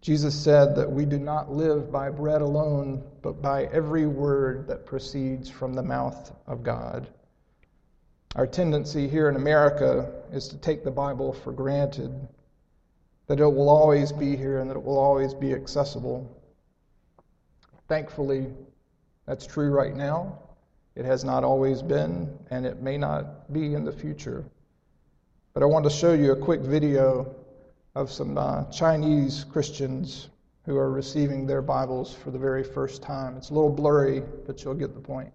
Jesus 0.00 0.34
said 0.34 0.76
that 0.76 0.90
we 0.90 1.04
do 1.04 1.18
not 1.18 1.50
live 1.50 1.90
by 1.90 2.10
bread 2.10 2.42
alone, 2.42 3.02
but 3.22 3.40
by 3.40 3.64
every 3.64 4.06
word 4.06 4.68
that 4.68 4.86
proceeds 4.86 5.48
from 5.48 5.74
the 5.74 5.82
mouth 5.82 6.32
of 6.46 6.62
God. 6.62 7.08
Our 8.34 8.46
tendency 8.46 9.08
here 9.08 9.28
in 9.28 9.36
America 9.36 10.12
is 10.32 10.48
to 10.48 10.58
take 10.58 10.84
the 10.84 10.90
Bible 10.90 11.32
for 11.32 11.52
granted, 11.52 12.28
that 13.26 13.40
it 13.40 13.46
will 13.46 13.68
always 13.68 14.12
be 14.12 14.36
here 14.36 14.60
and 14.60 14.70
that 14.70 14.76
it 14.76 14.82
will 14.82 14.98
always 14.98 15.34
be 15.34 15.52
accessible. 15.52 16.30
Thankfully, 17.88 18.46
that's 19.26 19.46
true 19.46 19.70
right 19.70 19.94
now. 19.94 20.38
It 20.94 21.04
has 21.04 21.24
not 21.24 21.44
always 21.44 21.82
been, 21.82 22.38
and 22.50 22.64
it 22.64 22.80
may 22.80 22.96
not 22.96 23.52
be 23.52 23.74
in 23.74 23.84
the 23.84 23.92
future. 23.92 24.44
But 25.52 25.62
I 25.62 25.66
want 25.66 25.84
to 25.84 25.90
show 25.90 26.12
you 26.12 26.32
a 26.32 26.36
quick 26.36 26.60
video 26.60 27.34
of 27.94 28.10
some 28.10 28.38
uh, 28.38 28.64
Chinese 28.70 29.44
Christians 29.44 30.28
who 30.64 30.76
are 30.76 30.90
receiving 30.90 31.46
their 31.46 31.62
Bibles 31.62 32.14
for 32.14 32.30
the 32.30 32.38
very 32.38 32.64
first 32.64 33.02
time. 33.02 33.36
It's 33.36 33.50
a 33.50 33.54
little 33.54 33.70
blurry, 33.70 34.22
but 34.46 34.62
you'll 34.64 34.74
get 34.74 34.94
the 34.94 35.00
point. 35.00 35.32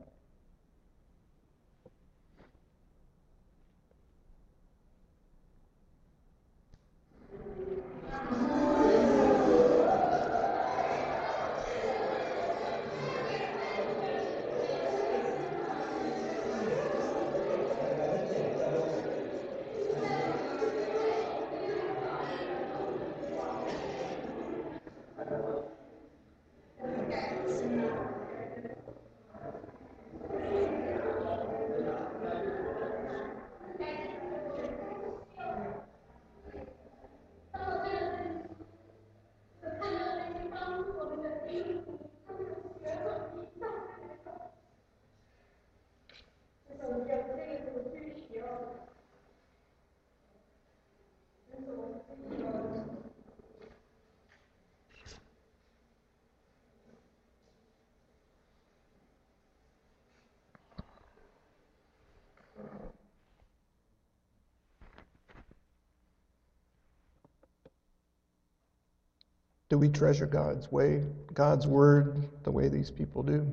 Do 69.72 69.78
we 69.78 69.88
treasure 69.88 70.26
God's 70.26 70.70
way, 70.70 71.02
God's 71.34 71.66
word, 71.66 72.28
the 72.44 72.52
way 72.52 72.68
these 72.68 72.92
people 72.92 73.24
do? 73.24 73.48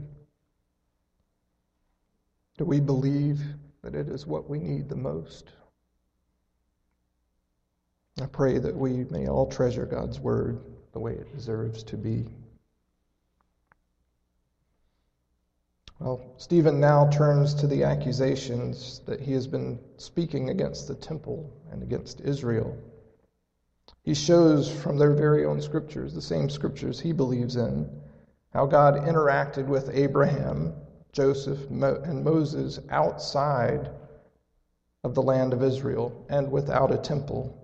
Do 2.57 2.65
we 2.65 2.81
believe 2.81 3.41
that 3.85 3.95
it 3.95 4.09
is 4.09 4.27
what 4.27 4.51
we 4.51 4.59
need 4.59 4.89
the 4.89 4.97
most? 4.97 5.53
I 8.21 8.27
pray 8.27 8.59
that 8.59 8.75
we 8.75 9.05
may 9.05 9.29
all 9.29 9.47
treasure 9.47 9.87
God's 9.87 10.19
word 10.19 10.59
the 10.91 10.99
way 10.99 11.13
it 11.13 11.33
deserves 11.37 11.85
to 11.85 11.97
be. 11.97 12.27
Well, 16.01 16.35
Stephen 16.37 16.81
now 16.81 17.09
turns 17.11 17.55
to 17.55 17.69
the 17.69 17.85
accusations 17.85 19.03
that 19.07 19.21
he 19.21 19.35
has 19.35 19.47
been 19.47 19.79
speaking 19.99 20.51
against 20.51 20.89
the 20.89 20.97
temple 20.97 21.57
and 21.71 21.81
against 21.81 22.21
Israel. 22.23 22.77
He 24.09 24.15
shows 24.15 24.71
from 24.71 24.97
their 24.97 25.13
very 25.13 25.45
own 25.45 25.61
scriptures, 25.61 26.15
the 26.15 26.23
same 26.23 26.49
scriptures 26.49 26.99
he 26.99 27.13
believes 27.13 27.57
in, 27.57 27.87
how 28.55 28.65
God 28.65 28.95
interacted 28.95 29.67
with 29.67 29.91
Abraham, 29.93 30.73
Joseph, 31.13 31.69
and 31.69 32.25
Moses 32.25 32.81
outside 32.89 33.91
of 35.05 35.15
the 35.15 35.21
land 35.21 35.53
of 35.53 35.63
Israel 35.63 36.25
and 36.31 36.51
without 36.51 36.91
a 36.91 36.97
temple. 36.97 37.55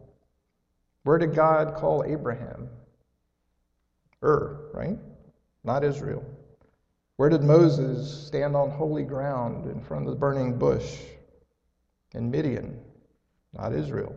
Where 1.04 1.16
did 1.16 1.34
God 1.34 1.76
call 1.76 2.04
Abraham? 2.04 2.68
Ur, 4.22 4.68
right? 4.74 4.98
Not 5.64 5.82
Israel. 5.82 6.26
Where 7.16 7.30
did 7.30 7.42
Moses 7.42 8.26
stand 8.26 8.54
on 8.54 8.68
holy 8.68 9.04
ground 9.04 9.64
in 9.64 9.80
front 9.80 10.04
of 10.04 10.10
the 10.10 10.20
burning 10.20 10.58
bush? 10.58 10.98
In 12.12 12.30
Midian. 12.30 12.78
Not 13.54 13.72
Israel. 13.72 14.14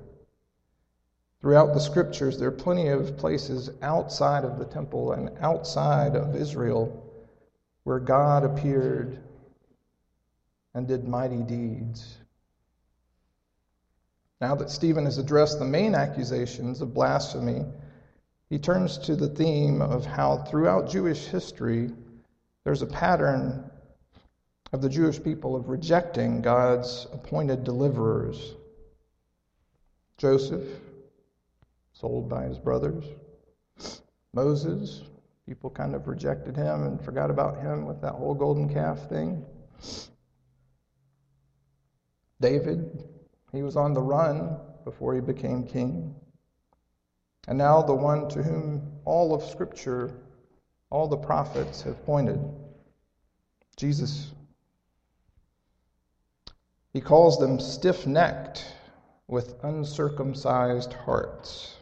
Throughout 1.42 1.74
the 1.74 1.80
scriptures, 1.80 2.38
there 2.38 2.48
are 2.48 2.52
plenty 2.52 2.88
of 2.88 3.18
places 3.18 3.70
outside 3.82 4.44
of 4.44 4.58
the 4.58 4.66
temple 4.66 5.12
and 5.12 5.30
outside 5.40 6.16
of 6.16 6.36
Israel 6.36 7.04
where 7.84 8.00
God 8.00 8.44
appeared 8.44 9.20
and 10.74 10.88
did 10.88 11.08
mighty 11.08 11.44
deeds. 11.44 12.18
Now 14.42 14.56
that 14.56 14.70
Stephen 14.70 15.06
has 15.06 15.18
addressed 15.18 15.60
the 15.60 15.66
main 15.66 15.96
accusations 15.96 16.82
of 16.82 16.94
blasphemy, 16.94 17.66
he 18.50 18.60
turns 18.60 18.98
to 19.00 19.16
the 19.16 19.30
theme 19.30 19.82
of 19.82 20.06
how 20.06 20.38
throughout 20.38 20.90
Jewish 20.90 21.28
history 21.28 21.92
there's 22.64 22.82
a 22.82 22.88
pattern 22.88 23.70
of 24.74 24.82
the 24.82 24.90
Jewish 24.90 25.24
people 25.24 25.56
of 25.56 25.70
rejecting 25.70 26.42
God's 26.42 27.08
appointed 27.14 27.64
deliverers. 27.64 28.56
Joseph, 30.18 30.68
sold 32.00 32.30
by 32.30 32.44
his 32.44 32.60
brothers. 32.60 33.06
Moses, 34.34 35.04
people 35.48 35.70
kind 35.70 35.96
of 35.96 36.08
rejected 36.08 36.56
him 36.56 36.84
and 36.84 37.02
forgot 37.02 37.32
about 37.32 37.58
him 37.60 37.86
with 37.86 38.02
that 38.02 38.14
whole 38.14 38.36
golden 38.36 38.72
calf 38.72 39.10
thing. 39.10 39.44
David, 42.40 43.04
he 43.52 43.64
was 43.64 43.76
on 43.76 43.94
the 43.94 44.02
run 44.02 44.58
before 44.84 45.16
he 45.16 45.22
became 45.22 45.66
king. 45.66 46.14
And 47.48 47.58
now 47.58 47.82
the 47.82 47.96
one 47.96 48.30
to 48.30 48.44
whom 48.44 48.92
all 49.06 49.34
of 49.34 49.42
Scripture, 49.42 50.12
all 50.92 51.08
the 51.08 51.18
prophets 51.18 51.82
have 51.82 52.06
pointed, 52.06 52.40
Jesus. 53.76 54.34
He 56.94 57.02
calls 57.02 57.40
them 57.40 57.60
stiff 57.60 58.06
necked 58.06 58.66
with 59.28 59.56
uncircumcised 59.64 60.94
hearts. 60.94 61.77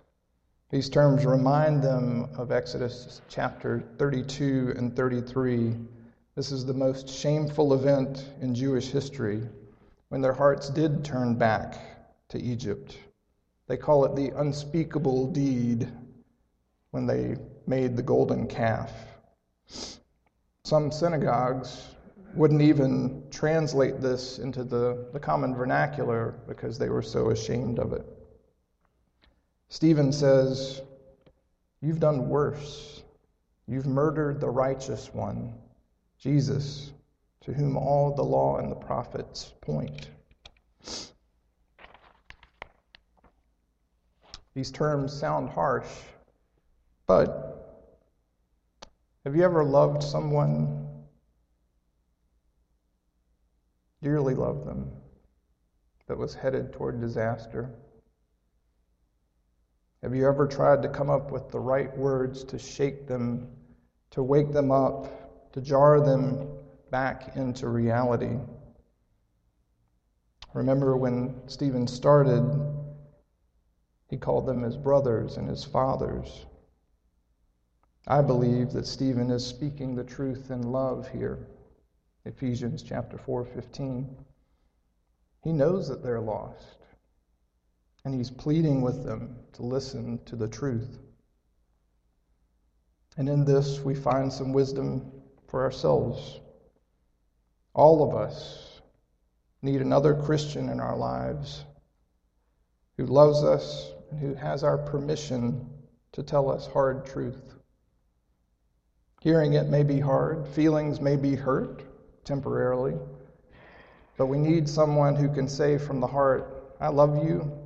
These 0.72 0.89
terms 0.89 1.27
remind 1.27 1.84
them 1.84 2.27
of 2.38 2.51
Exodus 2.51 3.22
chapter 3.29 3.84
32 4.00 4.74
and 4.75 4.95
33. 4.95 5.75
This 6.34 6.51
is 6.51 6.65
the 6.65 6.74
most 6.74 7.07
shameful 7.07 7.75
event 7.75 8.25
in 8.41 8.55
Jewish 8.55 8.88
history 8.88 9.48
when 10.10 10.22
their 10.22 10.34
hearts 10.34 10.69
did 10.69 11.05
turn 11.05 11.36
back 11.36 11.77
to 12.29 12.41
Egypt. 12.41 12.98
They 13.67 13.77
call 13.77 14.05
it 14.05 14.15
the 14.15 14.29
unspeakable 14.39 15.27
deed 15.27 15.88
when 16.89 17.05
they 17.05 17.38
made 17.67 17.95
the 17.95 18.03
golden 18.03 18.48
calf. 18.48 18.91
Some 20.63 20.91
synagogues 20.91 21.89
wouldn't 22.34 22.63
even 22.63 23.24
translate 23.29 24.01
this 24.01 24.39
into 24.39 24.63
the, 24.63 25.10
the 25.13 25.19
common 25.19 25.53
vernacular 25.53 26.39
because 26.48 26.79
they 26.79 26.89
were 26.89 27.03
so 27.03 27.29
ashamed 27.29 27.77
of 27.77 27.93
it. 27.93 28.14
Stephen 29.69 30.12
says, 30.12 30.81
You've 31.81 32.00
done 32.00 32.29
worse. 32.29 33.03
You've 33.67 33.88
murdered 33.88 34.39
the 34.39 34.50
righteous 34.50 35.13
one, 35.13 35.53
Jesus, 36.19 36.91
to 37.41 37.53
whom 37.53 37.77
all 37.77 38.13
the 38.13 38.24
law 38.24 38.57
and 38.57 38.72
the 38.72 38.75
prophets 38.75 39.53
point. 39.62 40.10
These 44.53 44.72
terms 44.72 45.12
sound 45.12 45.50
harsh, 45.50 45.89
but 47.07 47.55
have 49.25 49.36
you 49.36 49.43
ever 49.43 49.63
loved 49.63 50.01
someone, 50.01 50.88
dearly 54.01 54.34
loved 54.34 54.66
them, 54.66 54.92
that 56.07 56.18
was 56.18 56.35
headed 56.35 56.72
toward 56.72 57.01
disaster? 57.01 57.70
Have 60.05 60.13
you 60.13 60.27
ever 60.27 60.46
tried 60.46 60.83
to 60.83 60.87
come 60.87 61.09
up 61.09 61.31
with 61.31 61.50
the 61.50 61.59
right 61.59 61.98
words 61.98 62.44
to 62.44 62.59
shake 62.59 63.07
them, 63.07 63.48
to 64.11 64.22
wake 64.22 64.51
them 64.53 64.70
up, 64.70 65.51
to 65.53 65.61
jar 65.61 66.00
them 66.00 66.48
back 66.91 67.35
into 67.35 67.70
reality? 67.70 68.37
Remember 70.53 70.96
when 70.96 71.41
Stephen 71.48 71.87
started, 71.87 72.44
he 74.07 74.15
called 74.15 74.46
them 74.46 74.61
his 74.61 74.77
brothers 74.77 75.37
and 75.37 75.50
his 75.50 75.63
fathers. 75.63 76.46
I 78.05 78.22
believe 78.22 78.74
that 78.74 78.85
Stephen 78.85 79.31
is 79.31 79.44
speaking 79.44 79.96
the 79.96 80.03
truth 80.03 80.51
in 80.51 80.72
love 80.72 81.09
here. 81.09 81.48
Ephesians 82.25 82.83
chapter 82.83 83.18
4:15. 83.18 84.05
He 85.41 85.51
knows 85.51 85.87
that 85.87 86.03
they're 86.03 86.22
lost 86.22 86.84
and 88.05 88.13
he's 88.13 88.29
pleading 88.29 88.81
with 88.81 89.03
them 89.03 89.35
to 89.53 89.63
listen 89.63 90.20
to 90.25 90.35
the 90.35 90.48
truth. 90.48 91.00
And 93.18 93.27
in 93.27 93.44
this, 93.44 93.79
we 93.79 93.96
find 93.96 94.31
some 94.31 94.53
wisdom 94.53 95.11
for 95.48 95.63
ourselves. 95.63 96.39
All 97.74 98.07
of 98.07 98.15
us 98.15 98.81
need 99.63 99.81
another 99.81 100.13
Christian 100.13 100.70
in 100.70 100.79
our 100.79 100.96
lives 100.96 101.65
who 102.98 103.07
loves 103.07 103.44
us 103.44 103.91
and 104.11 104.20
who 104.20 104.35
has 104.35 104.63
our 104.63 104.77
permission 104.77 105.68
to 106.11 106.22
tell 106.22 106.51
us 106.51 106.68
hard 106.68 107.05
truth. 107.07 107.55
Hearing 109.22 109.53
it 109.53 109.68
may 109.68 109.81
be 109.81 110.00
hard, 110.00 110.48
feelings 110.48 111.01
may 111.01 111.15
be 111.15 111.33
hurt 111.35 111.83
temporarily, 112.24 112.94
but 114.15 114.27
we 114.27 114.37
need 114.37 114.70
someone 114.70 115.15
who 115.15 115.33
can 115.33 115.48
say 115.48 115.79
from 115.79 116.00
the 116.00 116.07
heart, 116.07 116.75
I 116.79 116.89
love 116.89 117.25
you 117.25 117.64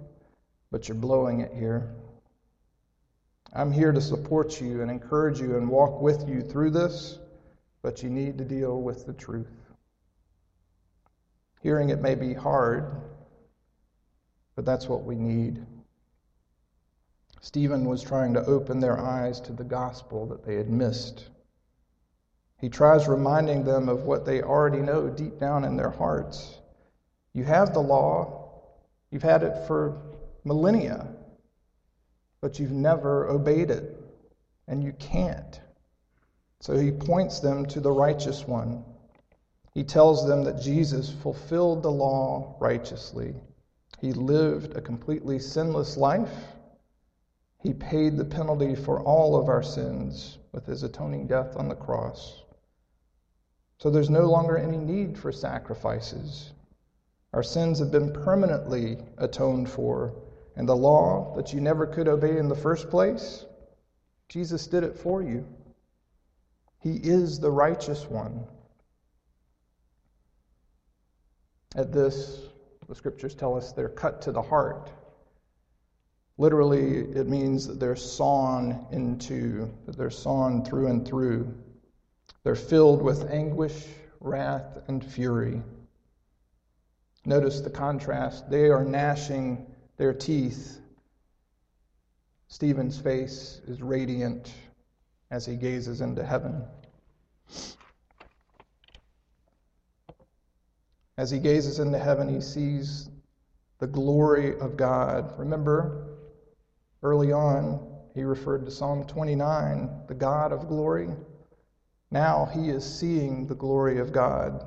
but 0.72 0.88
you're 0.88 0.96
blowing 0.96 1.42
it 1.42 1.54
here. 1.54 1.96
I'm 3.54 3.72
here 3.72 3.92
to 3.92 4.02
support 4.02 4.62
you 4.62 4.82
and 4.82 4.92
encourage 4.92 5.40
you 5.40 5.58
and 5.58 5.68
walk 5.68 6.02
with 6.02 6.28
you 6.28 6.42
through 6.42 6.72
this, 6.72 7.18
but 7.82 8.04
you 8.04 8.10
need 8.10 8.38
to 8.38 8.44
deal 8.44 8.82
with 8.82 9.06
the 9.06 9.14
truth. 9.14 9.48
Hearing 11.62 11.90
it 11.90 12.02
may 12.02 12.16
be 12.16 12.34
hard, 12.34 12.86
but 14.56 14.66
that's 14.66 14.88
what 14.88 15.04
we 15.04 15.16
need. 15.16 15.66
Stephen 17.42 17.86
was 17.86 18.04
trying 18.04 18.34
to 18.34 18.46
open 18.46 18.80
their 18.80 19.00
eyes 19.00 19.40
to 19.42 19.54
the 19.54 19.64
gospel 19.64 20.26
that 20.28 20.46
they 20.46 20.56
had 20.56 20.70
missed. 20.70 21.30
He 22.60 22.70
tries 22.70 23.08
reminding 23.08 23.64
them 23.64 23.88
of 23.88 24.04
what 24.04 24.26
they 24.26 24.42
already 24.42 24.80
know 24.80 25.10
deep 25.10 25.40
down 25.40 25.64
in 25.64 25.78
their 25.78 25.90
hearts. 25.90 26.60
You 27.34 27.46
have 27.46 27.74
the 27.74 27.80
law, 27.80 28.52
you've 29.10 29.24
had 29.24 29.44
it 29.44 29.66
for 29.66 30.09
millennia, 30.44 31.08
but 32.42 32.60
you've 32.60 32.72
never 32.72 33.28
obeyed 33.28 33.70
it, 33.70 34.00
and 34.68 34.84
you 34.84 34.94
can't. 34.94 35.60
So 36.62 36.78
he 36.78 36.92
points 36.92 37.40
them 37.40 37.66
to 37.68 37.80
the 37.80 37.92
righteous 37.92 38.48
one. 38.48 38.84
He 39.74 39.84
tells 39.84 40.28
them 40.28 40.44
that 40.44 40.62
Jesus 40.62 41.10
fulfilled 41.10 41.84
the 41.84 41.92
law 41.92 42.56
righteously. 42.60 43.36
He 44.02 44.14
lived 44.14 44.76
a 44.76 44.82
completely 44.82 45.40
sinless 45.40 45.98
life. 45.98 46.34
He 47.62 47.74
paid 47.74 48.18
the 48.18 48.26
penalty 48.26 48.76
for 48.76 49.02
all 49.02 49.36
of 49.38 49.50
our 49.50 49.64
sins 49.64 50.38
with 50.52 50.66
his 50.66 50.84
atoning 50.84 51.28
death 51.28 51.56
on 51.58 51.68
the 51.68 51.76
cross. 51.76 52.44
So 53.78 53.90
there's 53.90 54.10
no 54.10 54.26
longer 54.30 54.58
any 54.58 54.78
need 54.78 55.18
for 55.18 55.32
sacrifices. 55.32 56.52
Our 57.34 57.44
sins 57.44 57.80
have 57.80 57.92
been 57.92 58.12
permanently 58.12 58.98
atoned 59.18 59.70
for 59.70 60.14
and 60.60 60.68
the 60.68 60.76
law 60.76 61.34
that 61.38 61.54
you 61.54 61.62
never 61.62 61.88
could 61.88 62.10
obey 62.10 62.38
in 62.38 62.50
the 62.50 62.56
first 62.56 62.90
place, 62.90 63.46
Jesus 64.28 64.68
did 64.68 64.84
it 64.84 65.00
for 65.00 65.24
you. 65.24 65.48
He 66.82 66.96
is 66.96 67.40
the 67.40 67.50
righteous 67.50 68.04
one. 68.04 68.44
At 71.78 71.94
this, 71.94 72.42
the 72.90 72.94
scriptures 72.94 73.36
tell 73.36 73.56
us 73.56 73.72
they're 73.72 73.88
cut 73.88 74.24
to 74.24 74.34
the 74.34 74.42
heart. 74.42 74.92
Literally, 76.38 77.06
it 77.18 77.30
means 77.30 77.66
that 77.68 77.80
they're 77.80 77.96
sawn 77.96 78.86
into, 78.92 79.72
that 79.86 79.98
they're 79.98 80.10
sawn 80.10 80.66
through 80.66 80.88
and 80.88 81.08
through. 81.08 81.54
They're 82.44 82.56
filled 82.56 83.02
with 83.02 83.32
anguish, 83.32 83.86
wrath, 84.20 84.78
and 84.90 85.06
fury. 85.06 85.62
Notice 87.24 87.62
the 87.62 87.70
contrast. 87.70 88.50
They 88.50 88.68
are 88.68 88.84
gnashing 88.84 89.66
their 90.00 90.14
teeth. 90.14 90.80
Stephen's 92.48 92.98
face 92.98 93.60
is 93.68 93.82
radiant 93.82 94.52
as 95.30 95.46
he 95.46 95.58
gazes 95.58 96.00
into 96.00 96.26
heaven. 96.26 96.64
As 101.18 101.30
he 101.30 101.38
gazes 101.38 101.80
into 101.80 102.00
heaven, 102.00 102.34
he 102.34 102.40
sees 102.40 103.10
the 103.80 103.88
glory 103.88 104.58
of 104.60 104.78
God. 104.78 105.38
Remember, 105.38 106.08
early 107.04 107.34
on, 107.34 107.86
he 108.16 108.24
referred 108.24 108.64
to 108.66 108.72
Psalm 108.72 109.06
29, 109.06 109.90
the 110.08 110.14
God 110.14 110.54
of 110.54 110.70
glory. 110.70 111.10
Now 112.10 112.50
he 112.54 112.70
is 112.70 112.86
seeing 112.86 113.48
the 113.48 113.56
glory 113.56 114.00
of 114.00 114.14
God 114.14 114.66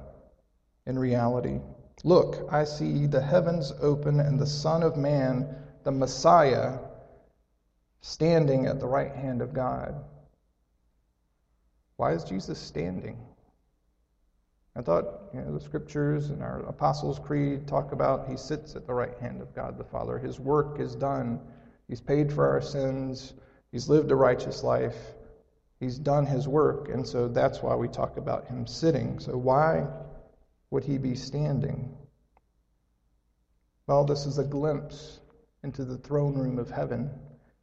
in 0.86 0.98
reality. 0.98 1.58
Look, 2.04 2.48
I 2.50 2.64
see 2.64 3.06
the 3.06 3.20
heavens 3.20 3.72
open 3.80 4.18
and 4.20 4.38
the 4.38 4.46
Son 4.46 4.82
of 4.82 4.96
Man, 4.96 5.54
the 5.84 5.92
Messiah, 5.92 6.78
standing 8.00 8.66
at 8.66 8.80
the 8.80 8.86
right 8.86 9.12
hand 9.12 9.40
of 9.40 9.54
God. 9.54 9.94
Why 11.96 12.12
is 12.12 12.24
Jesus 12.24 12.58
standing? 12.58 13.16
I 14.74 14.82
thought, 14.82 15.30
you 15.32 15.40
know, 15.40 15.52
the 15.52 15.60
scriptures 15.60 16.30
and 16.30 16.42
our 16.42 16.60
Apostles' 16.60 17.18
Creed 17.18 17.68
talk 17.68 17.92
about 17.92 18.26
he 18.26 18.36
sits 18.36 18.74
at 18.74 18.86
the 18.86 18.94
right 18.94 19.16
hand 19.20 19.40
of 19.40 19.54
God 19.54 19.78
the 19.78 19.84
Father. 19.84 20.18
His 20.18 20.40
work 20.40 20.80
is 20.80 20.96
done. 20.96 21.38
He's 21.88 22.00
paid 22.00 22.32
for 22.32 22.48
our 22.48 22.62
sins. 22.62 23.34
He's 23.70 23.88
lived 23.88 24.10
a 24.10 24.16
righteous 24.16 24.64
life. 24.64 24.96
He's 25.78 25.98
done 25.98 26.26
his 26.26 26.48
work, 26.48 26.88
and 26.88 27.06
so 27.06 27.28
that's 27.28 27.62
why 27.62 27.74
we 27.74 27.88
talk 27.88 28.16
about 28.16 28.46
him 28.46 28.66
sitting. 28.66 29.18
So, 29.18 29.36
why 29.36 29.86
would 30.72 30.85
he 30.85 30.96
be 30.96 31.14
standing? 31.14 31.94
Well, 33.87 34.06
this 34.06 34.24
is 34.24 34.38
a 34.38 34.44
glimpse 34.44 35.20
into 35.62 35.85
the 35.85 35.98
throne 35.98 36.32
room 36.35 36.58
of 36.58 36.70
heaven, 36.70 37.11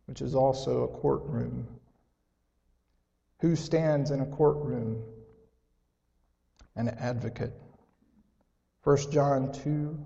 which 0.05 0.21
is 0.21 0.35
also 0.35 0.83
a 0.83 0.99
courtroom. 0.99 1.67
Who 3.39 3.55
stands 3.55 4.11
in 4.11 4.21
a 4.21 4.27
courtroom? 4.27 5.01
An 6.75 6.89
advocate. 6.89 7.59
1 8.83 9.11
John 9.11 9.53
2, 9.53 9.97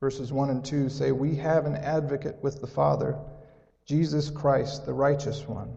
verses 0.00 0.32
1 0.32 0.50
and 0.50 0.64
2 0.64 0.88
say, 0.88 1.12
We 1.12 1.36
have 1.36 1.64
an 1.64 1.76
advocate 1.76 2.42
with 2.42 2.60
the 2.60 2.66
Father, 2.66 3.16
Jesus 3.86 4.30
Christ, 4.30 4.84
the 4.84 4.92
righteous 4.92 5.46
one. 5.46 5.76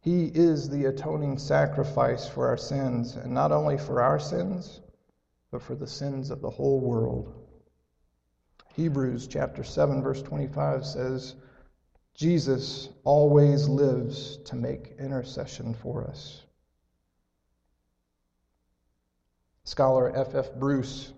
He 0.00 0.28
is 0.28 0.70
the 0.70 0.86
atoning 0.86 1.36
sacrifice 1.36 2.26
for 2.26 2.48
our 2.48 2.56
sins, 2.56 3.16
and 3.16 3.34
not 3.34 3.52
only 3.52 3.76
for 3.76 4.00
our 4.00 4.18
sins, 4.18 4.80
but 5.50 5.62
for 5.62 5.74
the 5.74 5.86
sins 5.86 6.30
of 6.30 6.40
the 6.40 6.50
whole 6.50 6.80
world. 6.80 7.34
Hebrews 8.74 9.26
chapter 9.26 9.64
7 9.64 10.02
verse 10.02 10.22
25 10.22 10.84
says, 10.84 11.34
Jesus 12.14 12.88
always 13.04 13.68
lives 13.68 14.38
to 14.46 14.56
make 14.56 14.94
intercession 14.98 15.74
for 15.74 16.04
us. 16.04 16.44
Scholar 19.64 20.16
F. 20.16 20.34
F. 20.34 20.52
Bruce 20.54 21.12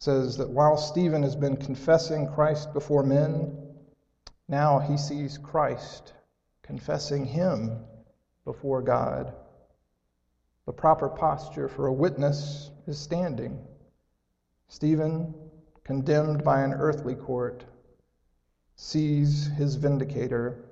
says 0.00 0.36
that 0.36 0.50
while 0.50 0.76
Stephen 0.76 1.22
has 1.22 1.34
been 1.34 1.56
confessing 1.56 2.28
Christ 2.28 2.72
before 2.72 3.02
men, 3.02 3.56
now 4.48 4.78
he 4.78 4.96
sees 4.96 5.38
Christ 5.38 6.12
confessing 6.62 7.24
him 7.24 7.78
before 8.44 8.82
God. 8.82 9.34
The 10.66 10.72
proper 10.72 11.08
posture 11.08 11.68
for 11.68 11.86
a 11.86 11.92
witness 11.92 12.70
is 12.90 12.98
standing. 12.98 13.58
Stephen, 14.68 15.32
condemned 15.84 16.44
by 16.44 16.60
an 16.60 16.74
earthly 16.74 17.14
court, 17.14 17.64
sees 18.76 19.46
his 19.56 19.76
vindicator 19.76 20.64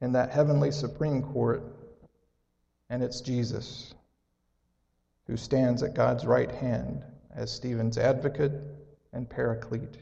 in 0.00 0.12
that 0.12 0.30
heavenly 0.30 0.70
Supreme 0.70 1.22
Court, 1.22 1.62
and 2.90 3.02
it's 3.02 3.20
Jesus 3.20 3.94
who 5.26 5.36
stands 5.36 5.82
at 5.82 5.94
God's 5.94 6.26
right 6.26 6.50
hand 6.50 7.04
as 7.34 7.50
Stephen's 7.50 7.98
advocate 7.98 8.52
and 9.12 9.28
paraclete. 9.28 9.98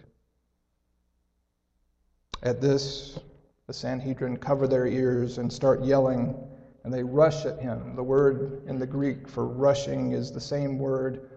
At 2.43 2.61
this, 2.61 3.19
the 3.67 3.73
Sanhedrin 3.73 4.37
cover 4.37 4.67
their 4.67 4.87
ears 4.87 5.39
and 5.39 5.53
start 5.53 5.83
yelling 5.83 6.37
and 6.85 6.93
they 6.93 7.03
rush 7.03 7.45
at 7.47 7.61
him. 7.61 7.95
The 7.95 8.03
word 8.03 8.63
in 8.67 8.79
the 8.79 8.87
Greek 8.87 9.29
for 9.29 9.47
rushing 9.47 10.13
is 10.13 10.33
the 10.33 10.41
same 10.41 10.79
word 10.79 11.29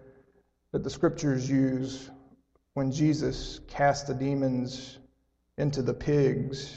that 0.72 0.84
the 0.84 0.90
scriptures 0.90 1.48
use 1.48 2.10
when 2.74 2.92
Jesus 2.92 3.60
cast 3.68 4.06
the 4.06 4.14
demons 4.14 4.98
into 5.56 5.82
the 5.82 5.94
pigs 5.94 6.76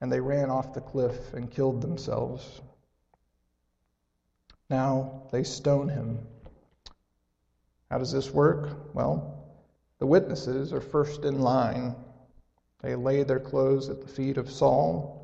and 0.00 0.10
they 0.10 0.20
ran 0.20 0.50
off 0.50 0.74
the 0.74 0.80
cliff 0.80 1.32
and 1.32 1.50
killed 1.50 1.80
themselves. 1.80 2.60
Now 4.68 5.28
they 5.32 5.44
stone 5.44 5.88
him. 5.88 6.18
How 7.90 7.98
does 7.98 8.12
this 8.12 8.30
work? 8.30 8.94
Well, 8.94 9.46
the 9.98 10.06
witnesses 10.06 10.72
are 10.72 10.80
first 10.80 11.24
in 11.24 11.40
line. 11.40 11.94
They 12.80 12.94
lay 12.96 13.22
their 13.22 13.40
clothes 13.40 13.88
at 13.88 14.00
the 14.00 14.08
feet 14.08 14.36
of 14.36 14.50
Saul 14.50 15.22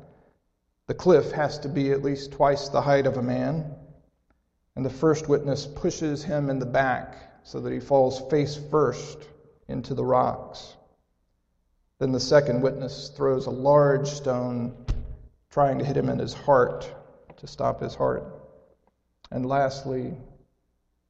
the 0.89 0.95
cliff 0.95 1.33
has 1.33 1.59
to 1.59 1.69
be 1.69 1.91
at 1.91 2.01
least 2.01 2.31
twice 2.31 2.67
the 2.67 2.81
height 2.81 3.05
of 3.05 3.17
a 3.17 3.21
man, 3.21 3.75
and 4.75 4.83
the 4.83 4.89
first 4.89 5.29
witness 5.29 5.67
pushes 5.67 6.23
him 6.23 6.49
in 6.49 6.57
the 6.57 6.65
back 6.65 7.15
so 7.43 7.59
that 7.59 7.73
he 7.73 7.79
falls 7.79 8.21
face 8.29 8.59
first 8.69 9.27
into 9.67 9.93
the 9.93 10.05
rocks. 10.05 10.75
Then 11.99 12.11
the 12.11 12.19
second 12.19 12.61
witness 12.61 13.09
throws 13.09 13.45
a 13.45 13.51
large 13.51 14.07
stone, 14.07 14.85
trying 15.49 15.79
to 15.79 15.85
hit 15.85 15.97
him 15.97 16.09
in 16.09 16.19
his 16.19 16.33
heart 16.33 16.91
to 17.37 17.47
stop 17.47 17.81
his 17.81 17.95
heart. 17.95 18.23
And 19.31 19.45
lastly, 19.45 20.13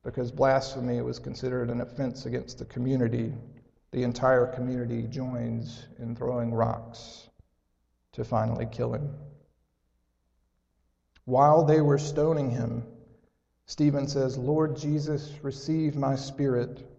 because 0.03 0.31
blasphemy 0.31 1.01
was 1.01 1.19
considered 1.19 1.69
an 1.69 1.81
offense 1.81 2.25
against 2.25 2.59
the 2.59 2.65
community, 2.65 3.33
the 3.91 4.03
entire 4.03 4.47
community 4.47 5.03
joins 5.03 5.87
in 5.99 6.15
throwing 6.15 6.53
rocks 6.53 7.29
to 8.13 8.23
finally 8.23 8.67
kill 8.71 8.93
him. 8.93 9.13
While 11.25 11.65
they 11.65 11.81
were 11.81 11.97
stoning 11.97 12.49
him, 12.49 12.83
Stephen 13.69 14.07
says, 14.07 14.35
Lord 14.35 14.75
Jesus, 14.75 15.31
receive 15.43 15.95
my 15.95 16.15
spirit. 16.15 16.89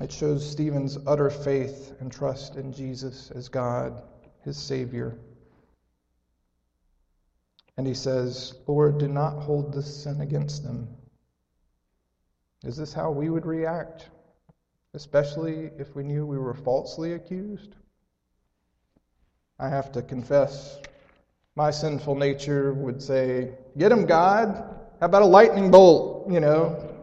It 0.00 0.10
shows 0.10 0.50
Stephen's 0.50 0.98
utter 1.06 1.30
faith 1.30 1.94
and 2.00 2.10
trust 2.10 2.56
in 2.56 2.72
Jesus 2.72 3.30
as 3.30 3.48
God, 3.48 4.02
his 4.42 4.58
Savior. 4.58 5.16
And 7.76 7.86
he 7.86 7.94
says, 7.94 8.52
Lord, 8.66 8.98
do 8.98 9.06
not 9.06 9.38
hold 9.38 9.72
this 9.72 10.02
sin 10.02 10.20
against 10.20 10.64
them. 10.64 10.88
Is 12.64 12.76
this 12.76 12.92
how 12.92 13.12
we 13.12 13.30
would 13.30 13.46
react, 13.46 14.08
especially 14.94 15.70
if 15.78 15.94
we 15.94 16.02
knew 16.02 16.26
we 16.26 16.36
were 16.36 16.52
falsely 16.52 17.12
accused? 17.12 17.76
I 19.60 19.68
have 19.68 19.92
to 19.92 20.02
confess, 20.02 20.80
my 21.54 21.70
sinful 21.70 22.14
nature 22.14 22.72
would 22.72 23.02
say, 23.02 23.52
Get 23.76 23.92
him, 23.92 24.06
God. 24.06 24.48
How 25.00 25.06
about 25.06 25.22
a 25.22 25.26
lightning 25.26 25.70
bolt? 25.70 26.30
You 26.30 26.40
know, 26.40 26.94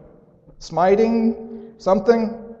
smiting 0.58 1.74
something? 1.78 2.56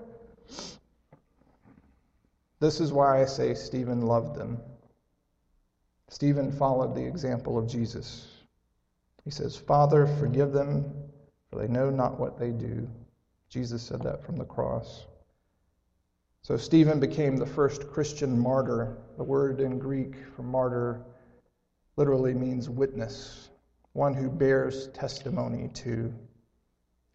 This 2.60 2.80
is 2.80 2.92
why 2.92 3.22
I 3.22 3.24
say 3.24 3.54
Stephen 3.54 4.02
loved 4.02 4.36
them. 4.36 4.58
Stephen 6.08 6.52
followed 6.52 6.94
the 6.94 7.06
example 7.06 7.56
of 7.56 7.68
Jesus. 7.68 8.26
He 9.24 9.30
says, 9.30 9.56
Father, 9.56 10.06
forgive 10.18 10.52
them, 10.52 10.92
for 11.48 11.58
they 11.58 11.68
know 11.68 11.88
not 11.88 12.18
what 12.18 12.38
they 12.38 12.50
do. 12.50 12.88
Jesus 13.48 13.82
said 13.82 14.02
that 14.02 14.24
from 14.24 14.36
the 14.36 14.44
cross. 14.44 15.06
So 16.42 16.56
Stephen 16.56 17.00
became 17.00 17.36
the 17.36 17.46
first 17.46 17.90
Christian 17.90 18.38
martyr. 18.38 18.98
The 19.16 19.24
word 19.24 19.60
in 19.60 19.78
Greek 19.78 20.14
for 20.34 20.42
martyr 20.42 21.02
literally 21.96 22.34
means 22.34 22.68
witness, 22.68 23.50
one 23.92 24.14
who 24.14 24.30
bears 24.30 24.88
testimony 24.88 25.68
to. 25.74 26.12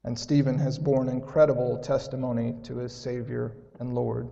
And 0.03 0.17
Stephen 0.17 0.57
has 0.59 0.77
borne 0.77 1.09
incredible 1.09 1.77
testimony 1.79 2.55
to 2.63 2.77
his 2.77 2.93
Savior 2.93 3.55
and 3.79 3.95
Lord. 3.95 4.29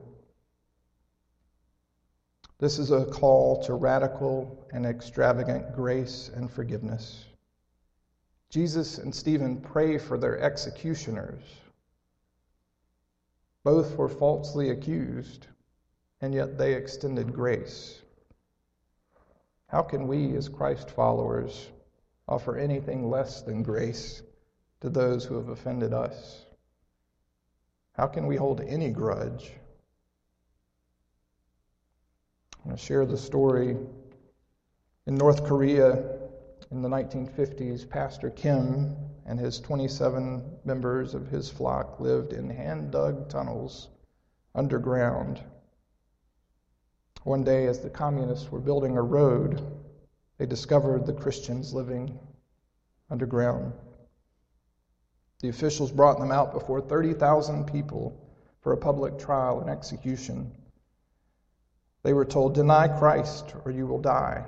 This 2.59 2.79
is 2.79 2.91
a 2.91 3.05
call 3.05 3.61
to 3.63 3.73
radical 3.73 4.67
and 4.71 4.85
extravagant 4.85 5.75
grace 5.75 6.29
and 6.33 6.51
forgiveness. 6.51 7.25
Jesus 8.49 8.99
and 8.99 9.13
Stephen 9.13 9.59
pray 9.59 9.97
for 9.97 10.17
their 10.17 10.39
executioners 10.39 11.41
both 13.63 13.95
were 13.95 14.09
falsely 14.09 14.69
accused, 14.69 15.47
and 16.19 16.33
yet 16.33 16.57
they 16.57 16.73
extended 16.73 17.33
grace. 17.33 18.01
How 19.73 19.81
can 19.81 20.07
we, 20.07 20.35
as 20.37 20.49
Christ 20.49 20.91
followers, 20.91 21.71
offer 22.27 22.57
anything 22.57 23.09
less 23.09 23.41
than 23.41 23.63
grace 23.63 24.21
to 24.81 24.89
those 24.91 25.25
who 25.25 25.33
have 25.33 25.49
offended 25.49 25.95
us? 25.95 26.45
How 27.93 28.05
can 28.05 28.27
we 28.27 28.35
hold 28.35 28.61
any 28.61 28.91
grudge? 28.91 29.51
I'm 32.59 32.65
going 32.65 32.77
to 32.77 32.83
share 32.83 33.07
the 33.07 33.17
story. 33.17 33.75
In 35.07 35.15
North 35.15 35.43
Korea 35.43 36.19
in 36.69 36.83
the 36.83 36.89
1950s, 36.89 37.89
Pastor 37.89 38.29
Kim 38.29 38.95
and 39.25 39.39
his 39.39 39.59
27 39.59 40.59
members 40.65 41.15
of 41.15 41.29
his 41.29 41.49
flock 41.49 41.99
lived 41.99 42.31
in 42.31 42.47
hand 42.47 42.91
dug 42.91 43.27
tunnels 43.27 43.87
underground. 44.53 45.41
One 47.23 47.43
day, 47.43 47.67
as 47.67 47.79
the 47.79 47.89
communists 47.89 48.51
were 48.51 48.59
building 48.59 48.97
a 48.97 49.01
road, 49.01 49.61
they 50.37 50.45
discovered 50.45 51.05
the 51.05 51.13
Christians 51.13 51.73
living 51.73 52.19
underground. 53.09 53.73
The 55.39 55.49
officials 55.49 55.91
brought 55.91 56.19
them 56.19 56.31
out 56.31 56.53
before 56.53 56.81
30,000 56.81 57.65
people 57.65 58.19
for 58.61 58.73
a 58.73 58.77
public 58.77 59.19
trial 59.19 59.61
and 59.61 59.69
execution. 59.69 60.51
They 62.03 62.13
were 62.13 62.25
told, 62.25 62.55
Deny 62.55 62.87
Christ 62.87 63.53
or 63.63 63.71
you 63.71 63.87
will 63.87 64.01
die. 64.01 64.45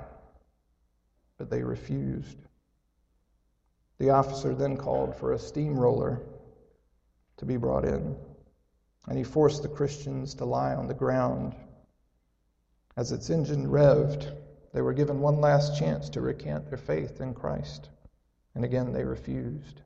But 1.38 1.50
they 1.50 1.62
refused. 1.62 2.38
The 3.98 4.10
officer 4.10 4.54
then 4.54 4.76
called 4.76 5.16
for 5.16 5.32
a 5.32 5.38
steamroller 5.38 6.20
to 7.38 7.44
be 7.46 7.56
brought 7.56 7.84
in, 7.84 8.16
and 9.06 9.16
he 9.16 9.24
forced 9.24 9.62
the 9.62 9.68
Christians 9.68 10.34
to 10.34 10.44
lie 10.44 10.74
on 10.74 10.86
the 10.86 10.94
ground. 10.94 11.54
As 12.96 13.12
its 13.12 13.28
engine 13.28 13.66
revved, 13.66 14.34
they 14.72 14.80
were 14.80 14.94
given 14.94 15.20
one 15.20 15.40
last 15.40 15.76
chance 15.76 16.08
to 16.10 16.22
recant 16.22 16.68
their 16.68 16.78
faith 16.78 17.20
in 17.20 17.34
Christ, 17.34 17.90
and 18.54 18.64
again 18.64 18.92
they 18.92 19.04
refused. 19.04 19.82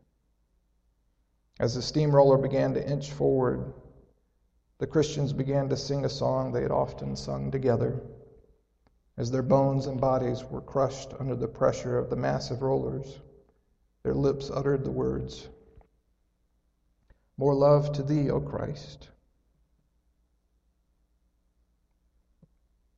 As 1.58 1.74
the 1.74 1.82
steamroller 1.82 2.38
began 2.38 2.72
to 2.74 2.88
inch 2.88 3.10
forward, 3.12 3.72
the 4.78 4.86
Christians 4.86 5.32
began 5.32 5.68
to 5.68 5.76
sing 5.76 6.04
a 6.04 6.08
song 6.08 6.52
they 6.52 6.62
had 6.62 6.70
often 6.70 7.16
sung 7.16 7.50
together. 7.50 8.00
As 9.16 9.30
their 9.30 9.42
bones 9.42 9.86
and 9.86 10.00
bodies 10.00 10.44
were 10.44 10.60
crushed 10.60 11.12
under 11.18 11.34
the 11.34 11.48
pressure 11.48 11.98
of 11.98 12.10
the 12.10 12.16
massive 12.16 12.62
rollers, 12.62 13.20
their 14.04 14.14
lips 14.14 14.50
uttered 14.50 14.84
the 14.84 14.90
words, 14.90 15.48
More 17.36 17.54
love 17.54 17.92
to 17.92 18.02
thee, 18.02 18.30
O 18.30 18.40
Christ. 18.40 19.08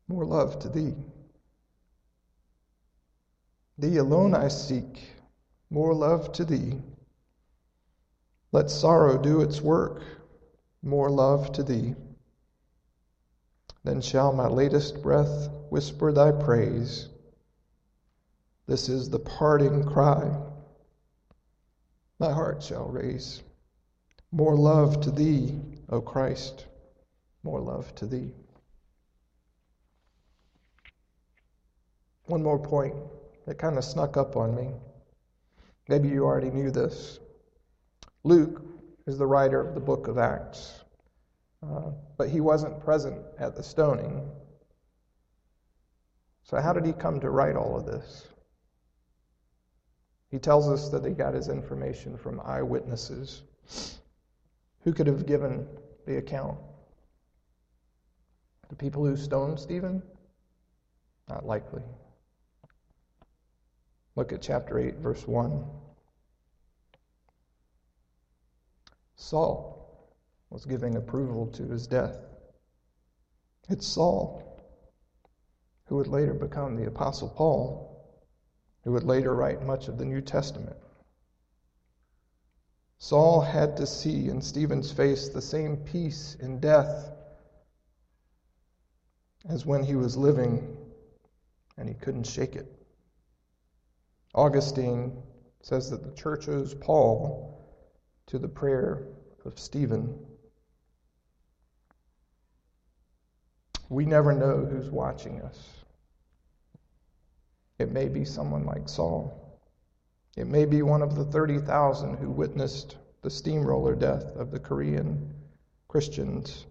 More 0.09 0.25
love 0.25 0.59
to 0.61 0.69
thee. 0.69 0.95
Thee 3.79 3.97
alone 3.97 4.35
I 4.35 4.49
seek, 4.49 5.03
more 5.71 5.95
love 5.95 6.33
to 6.33 6.45
thee. 6.45 6.81
Let 8.53 8.71
sorrow 8.71 9.17
do 9.17 9.41
its 9.41 9.61
work, 9.61 10.03
more 10.83 11.11
love 11.11 11.53
to 11.53 11.63
thee. 11.63 11.95
Then 13.85 14.01
shall 14.01 14.33
my 14.33 14.47
latest 14.47 15.03
breath 15.03 15.49
whisper 15.71 16.13
thy 16.13 16.33
praise. 16.33 17.09
This 18.67 18.89
is 18.89 19.11
the 19.11 19.19
parting 19.19 19.85
cry 19.85 20.53
my 22.23 22.31
heart 22.31 22.63
shall 22.63 22.87
raise. 22.87 23.43
More 24.31 24.57
love 24.57 25.01
to 25.01 25.11
thee, 25.11 25.59
O 25.89 26.01
Christ, 26.01 26.67
more 27.43 27.61
love 27.61 27.93
to 27.97 28.07
thee. 28.07 28.33
One 32.27 32.43
more 32.43 32.59
point 32.59 32.95
that 33.47 33.59
kind 33.59 33.77
of 33.77 33.85
snuck 33.85 34.17
up 34.17 34.37
on 34.37 34.55
me. 34.55 34.71
Maybe 35.89 36.09
you 36.09 36.25
already 36.25 36.51
knew 36.51 36.71
this. 36.71 37.19
Luke 38.25 38.63
is 39.07 39.19
the 39.19 39.27
writer 39.27 39.61
of 39.61 39.75
the 39.75 39.81
book 39.81 40.07
of 40.07 40.19
Acts, 40.19 40.85
uh, 41.63 41.91
but 42.17 42.29
he 42.29 42.41
wasn't 42.41 42.81
present 42.81 43.21
at 43.39 43.57
the 43.57 43.63
stoning. 43.63 44.31
So, 46.45 46.61
how 46.61 46.73
did 46.73 46.87
he 46.87 46.93
come 46.93 47.19
to 47.21 47.31
write 47.31 47.57
all 47.57 47.77
of 47.77 47.87
this? 47.87 48.29
He 50.31 50.39
tells 50.39 50.69
us 50.69 50.89
that 50.91 51.05
he 51.05 51.13
got 51.13 51.35
his 51.35 51.49
information 51.49 52.17
from 52.17 52.41
eyewitnesses. 52.45 53.43
Who 54.83 54.93
could 54.93 55.07
have 55.07 55.27
given 55.27 55.67
the 56.07 56.17
account? 56.17 56.59
The 58.69 58.77
people 58.77 59.05
who 59.05 59.17
stoned 59.17 59.61
Stephen? 59.61 60.03
Not 61.29 61.45
likely. 61.45 61.83
Look 64.15 64.33
at 64.33 64.43
chapter 64.43 64.79
8, 64.79 64.97
verse 64.97 65.27
1. 65.27 65.65
Saul 69.17 70.13
was 70.51 70.67
giving 70.67 70.97
approval 70.97 71.47
to 71.49 71.63
his 71.63 71.87
death. 71.87 72.17
It's 73.69 73.87
Saul 73.87 74.61
who 75.87 75.97
would 75.97 76.09
later 76.09 76.35
become 76.35 76.77
the 76.77 76.89
Apostle 76.89 77.31
Paul 77.31 77.89
who 78.85 78.93
would 78.93 79.05
later 79.05 79.35
write 79.35 79.65
much 79.65 79.89
of 79.89 79.97
the 79.97 80.05
New 80.05 80.21
Testament. 80.21 80.77
Saul 82.99 83.41
had 83.41 83.77
to 83.77 83.87
see 83.87 84.29
in 84.29 84.43
Stephen's 84.43 84.93
face 84.93 85.29
the 85.29 85.41
same 85.41 85.77
peace 85.77 86.37
in 86.41 86.61
death 86.61 87.13
as 89.49 89.65
when 89.65 89.83
he 89.83 89.95
was 89.95 90.17
living 90.17 90.77
and 91.77 91.89
he 91.89 91.95
couldn't 91.95 92.27
shake 92.27 92.57
it. 92.57 92.82
Augustine 94.35 95.23
says 95.61 95.91
that 95.91 96.03
the 96.03 96.13
church 96.13 96.49
owes 96.49 96.75
Paul 96.75 97.69
to 98.27 98.39
the 98.39 98.49
prayer 98.49 99.07
of 99.45 99.59
Stephen. 99.59 100.19
We 103.89 104.07
never 104.07 104.33
know 104.33 104.65
who's 104.65 104.91
watching 104.91 105.43
us. 105.43 105.59
It 107.79 107.93
may 107.93 108.09
be 108.09 108.25
someone 108.25 108.65
like 108.65 108.89
Saul. 108.89 109.61
It 110.37 110.47
may 110.47 110.65
be 110.65 110.83
one 110.83 111.03
of 111.03 111.15
the 111.15 111.25
30,000 111.25 112.17
who 112.17 112.31
witnessed 112.31 112.97
the 113.21 113.31
steamroller 113.31 113.95
death 113.95 114.35
of 114.37 114.51
the 114.51 114.59
Korean 114.59 115.35
Christians 115.89 116.65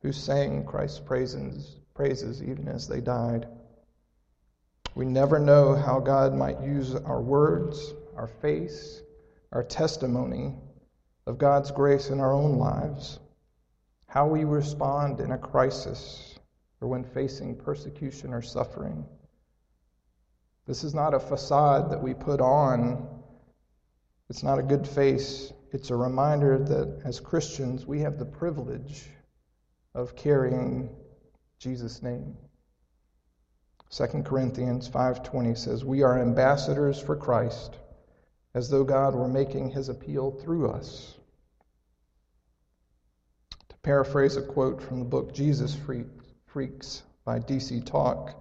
who 0.00 0.10
sang 0.10 0.64
Christ's 0.64 1.00
praises, 1.00 1.80
praises 1.92 2.42
even 2.42 2.66
as 2.68 2.88
they 2.88 3.00
died. 3.00 3.46
We 4.94 5.04
never 5.04 5.40
know 5.40 5.74
how 5.74 5.98
God 5.98 6.34
might 6.34 6.62
use 6.62 6.94
our 6.94 7.20
words, 7.20 7.94
our 8.16 8.28
face, 8.28 9.02
our 9.50 9.64
testimony 9.64 10.54
of 11.26 11.38
God's 11.38 11.72
grace 11.72 12.10
in 12.10 12.20
our 12.20 12.32
own 12.32 12.58
lives, 12.58 13.18
how 14.06 14.28
we 14.28 14.44
respond 14.44 15.20
in 15.20 15.32
a 15.32 15.38
crisis 15.38 16.38
or 16.80 16.88
when 16.88 17.02
facing 17.02 17.56
persecution 17.56 18.32
or 18.32 18.42
suffering. 18.42 19.04
This 20.66 20.84
is 20.84 20.94
not 20.94 21.12
a 21.12 21.20
facade 21.20 21.90
that 21.90 22.02
we 22.02 22.14
put 22.14 22.40
on. 22.40 23.08
It's 24.30 24.42
not 24.42 24.58
a 24.58 24.62
good 24.62 24.86
face. 24.86 25.52
It's 25.72 25.90
a 25.90 25.96
reminder 25.96 26.58
that 26.58 27.02
as 27.04 27.18
Christians, 27.18 27.84
we 27.84 28.00
have 28.00 28.18
the 28.18 28.24
privilege 28.24 29.06
of 29.94 30.14
carrying 30.14 30.88
Jesus' 31.58 32.00
name. 32.00 32.36
2 33.90 34.24
Corinthians 34.24 34.88
5:20 34.88 35.54
says, 35.54 35.84
"We 35.84 36.02
are 36.02 36.18
ambassadors 36.18 36.98
for 36.98 37.16
Christ, 37.16 37.78
as 38.54 38.68
though 38.68 38.84
God 38.84 39.14
were 39.14 39.28
making 39.28 39.70
his 39.70 39.88
appeal 39.88 40.32
through 40.32 40.70
us." 40.70 41.16
To 43.68 43.76
paraphrase 43.82 44.36
a 44.36 44.42
quote 44.42 44.82
from 44.82 44.98
the 44.98 45.04
book 45.04 45.32
Jesus 45.32 45.74
Freaks 46.46 47.02
by 47.24 47.38
DC 47.38 47.80
Talk, 47.80 48.34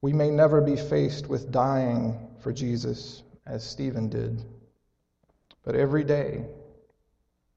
we 0.00 0.12
may 0.12 0.30
never 0.30 0.60
be 0.60 0.76
faced 0.76 1.28
with 1.28 1.52
dying 1.52 2.36
for 2.40 2.52
Jesus 2.52 3.22
as 3.46 3.62
Stephen 3.62 4.08
did, 4.08 4.42
but 5.62 5.76
every 5.76 6.04
day 6.04 6.46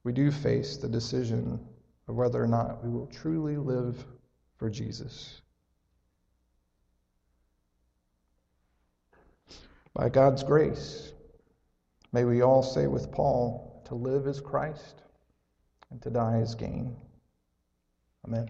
we 0.03 0.13
do 0.13 0.29
face 0.29 0.77
the 0.77 0.89
decision 0.89 1.59
of 2.07 2.15
whether 2.15 2.41
or 2.41 2.47
not 2.47 2.83
we 2.83 2.89
will 2.89 3.07
truly 3.07 3.57
live 3.57 4.05
for 4.57 4.69
Jesus. 4.69 5.41
by 9.95 10.10
God's 10.10 10.43
grace, 10.43 11.13
may 12.12 12.25
we 12.25 12.43
all 12.43 12.62
say 12.62 12.86
with 12.86 13.12
Paul, 13.12 13.81
to 13.88 13.95
live 13.95 14.27
is 14.27 14.41
Christ 14.41 15.01
and 15.89 16.01
to 16.01 16.10
die 16.10 16.39
is 16.39 16.53
gain. 16.53 16.95
Amen. 18.27 18.49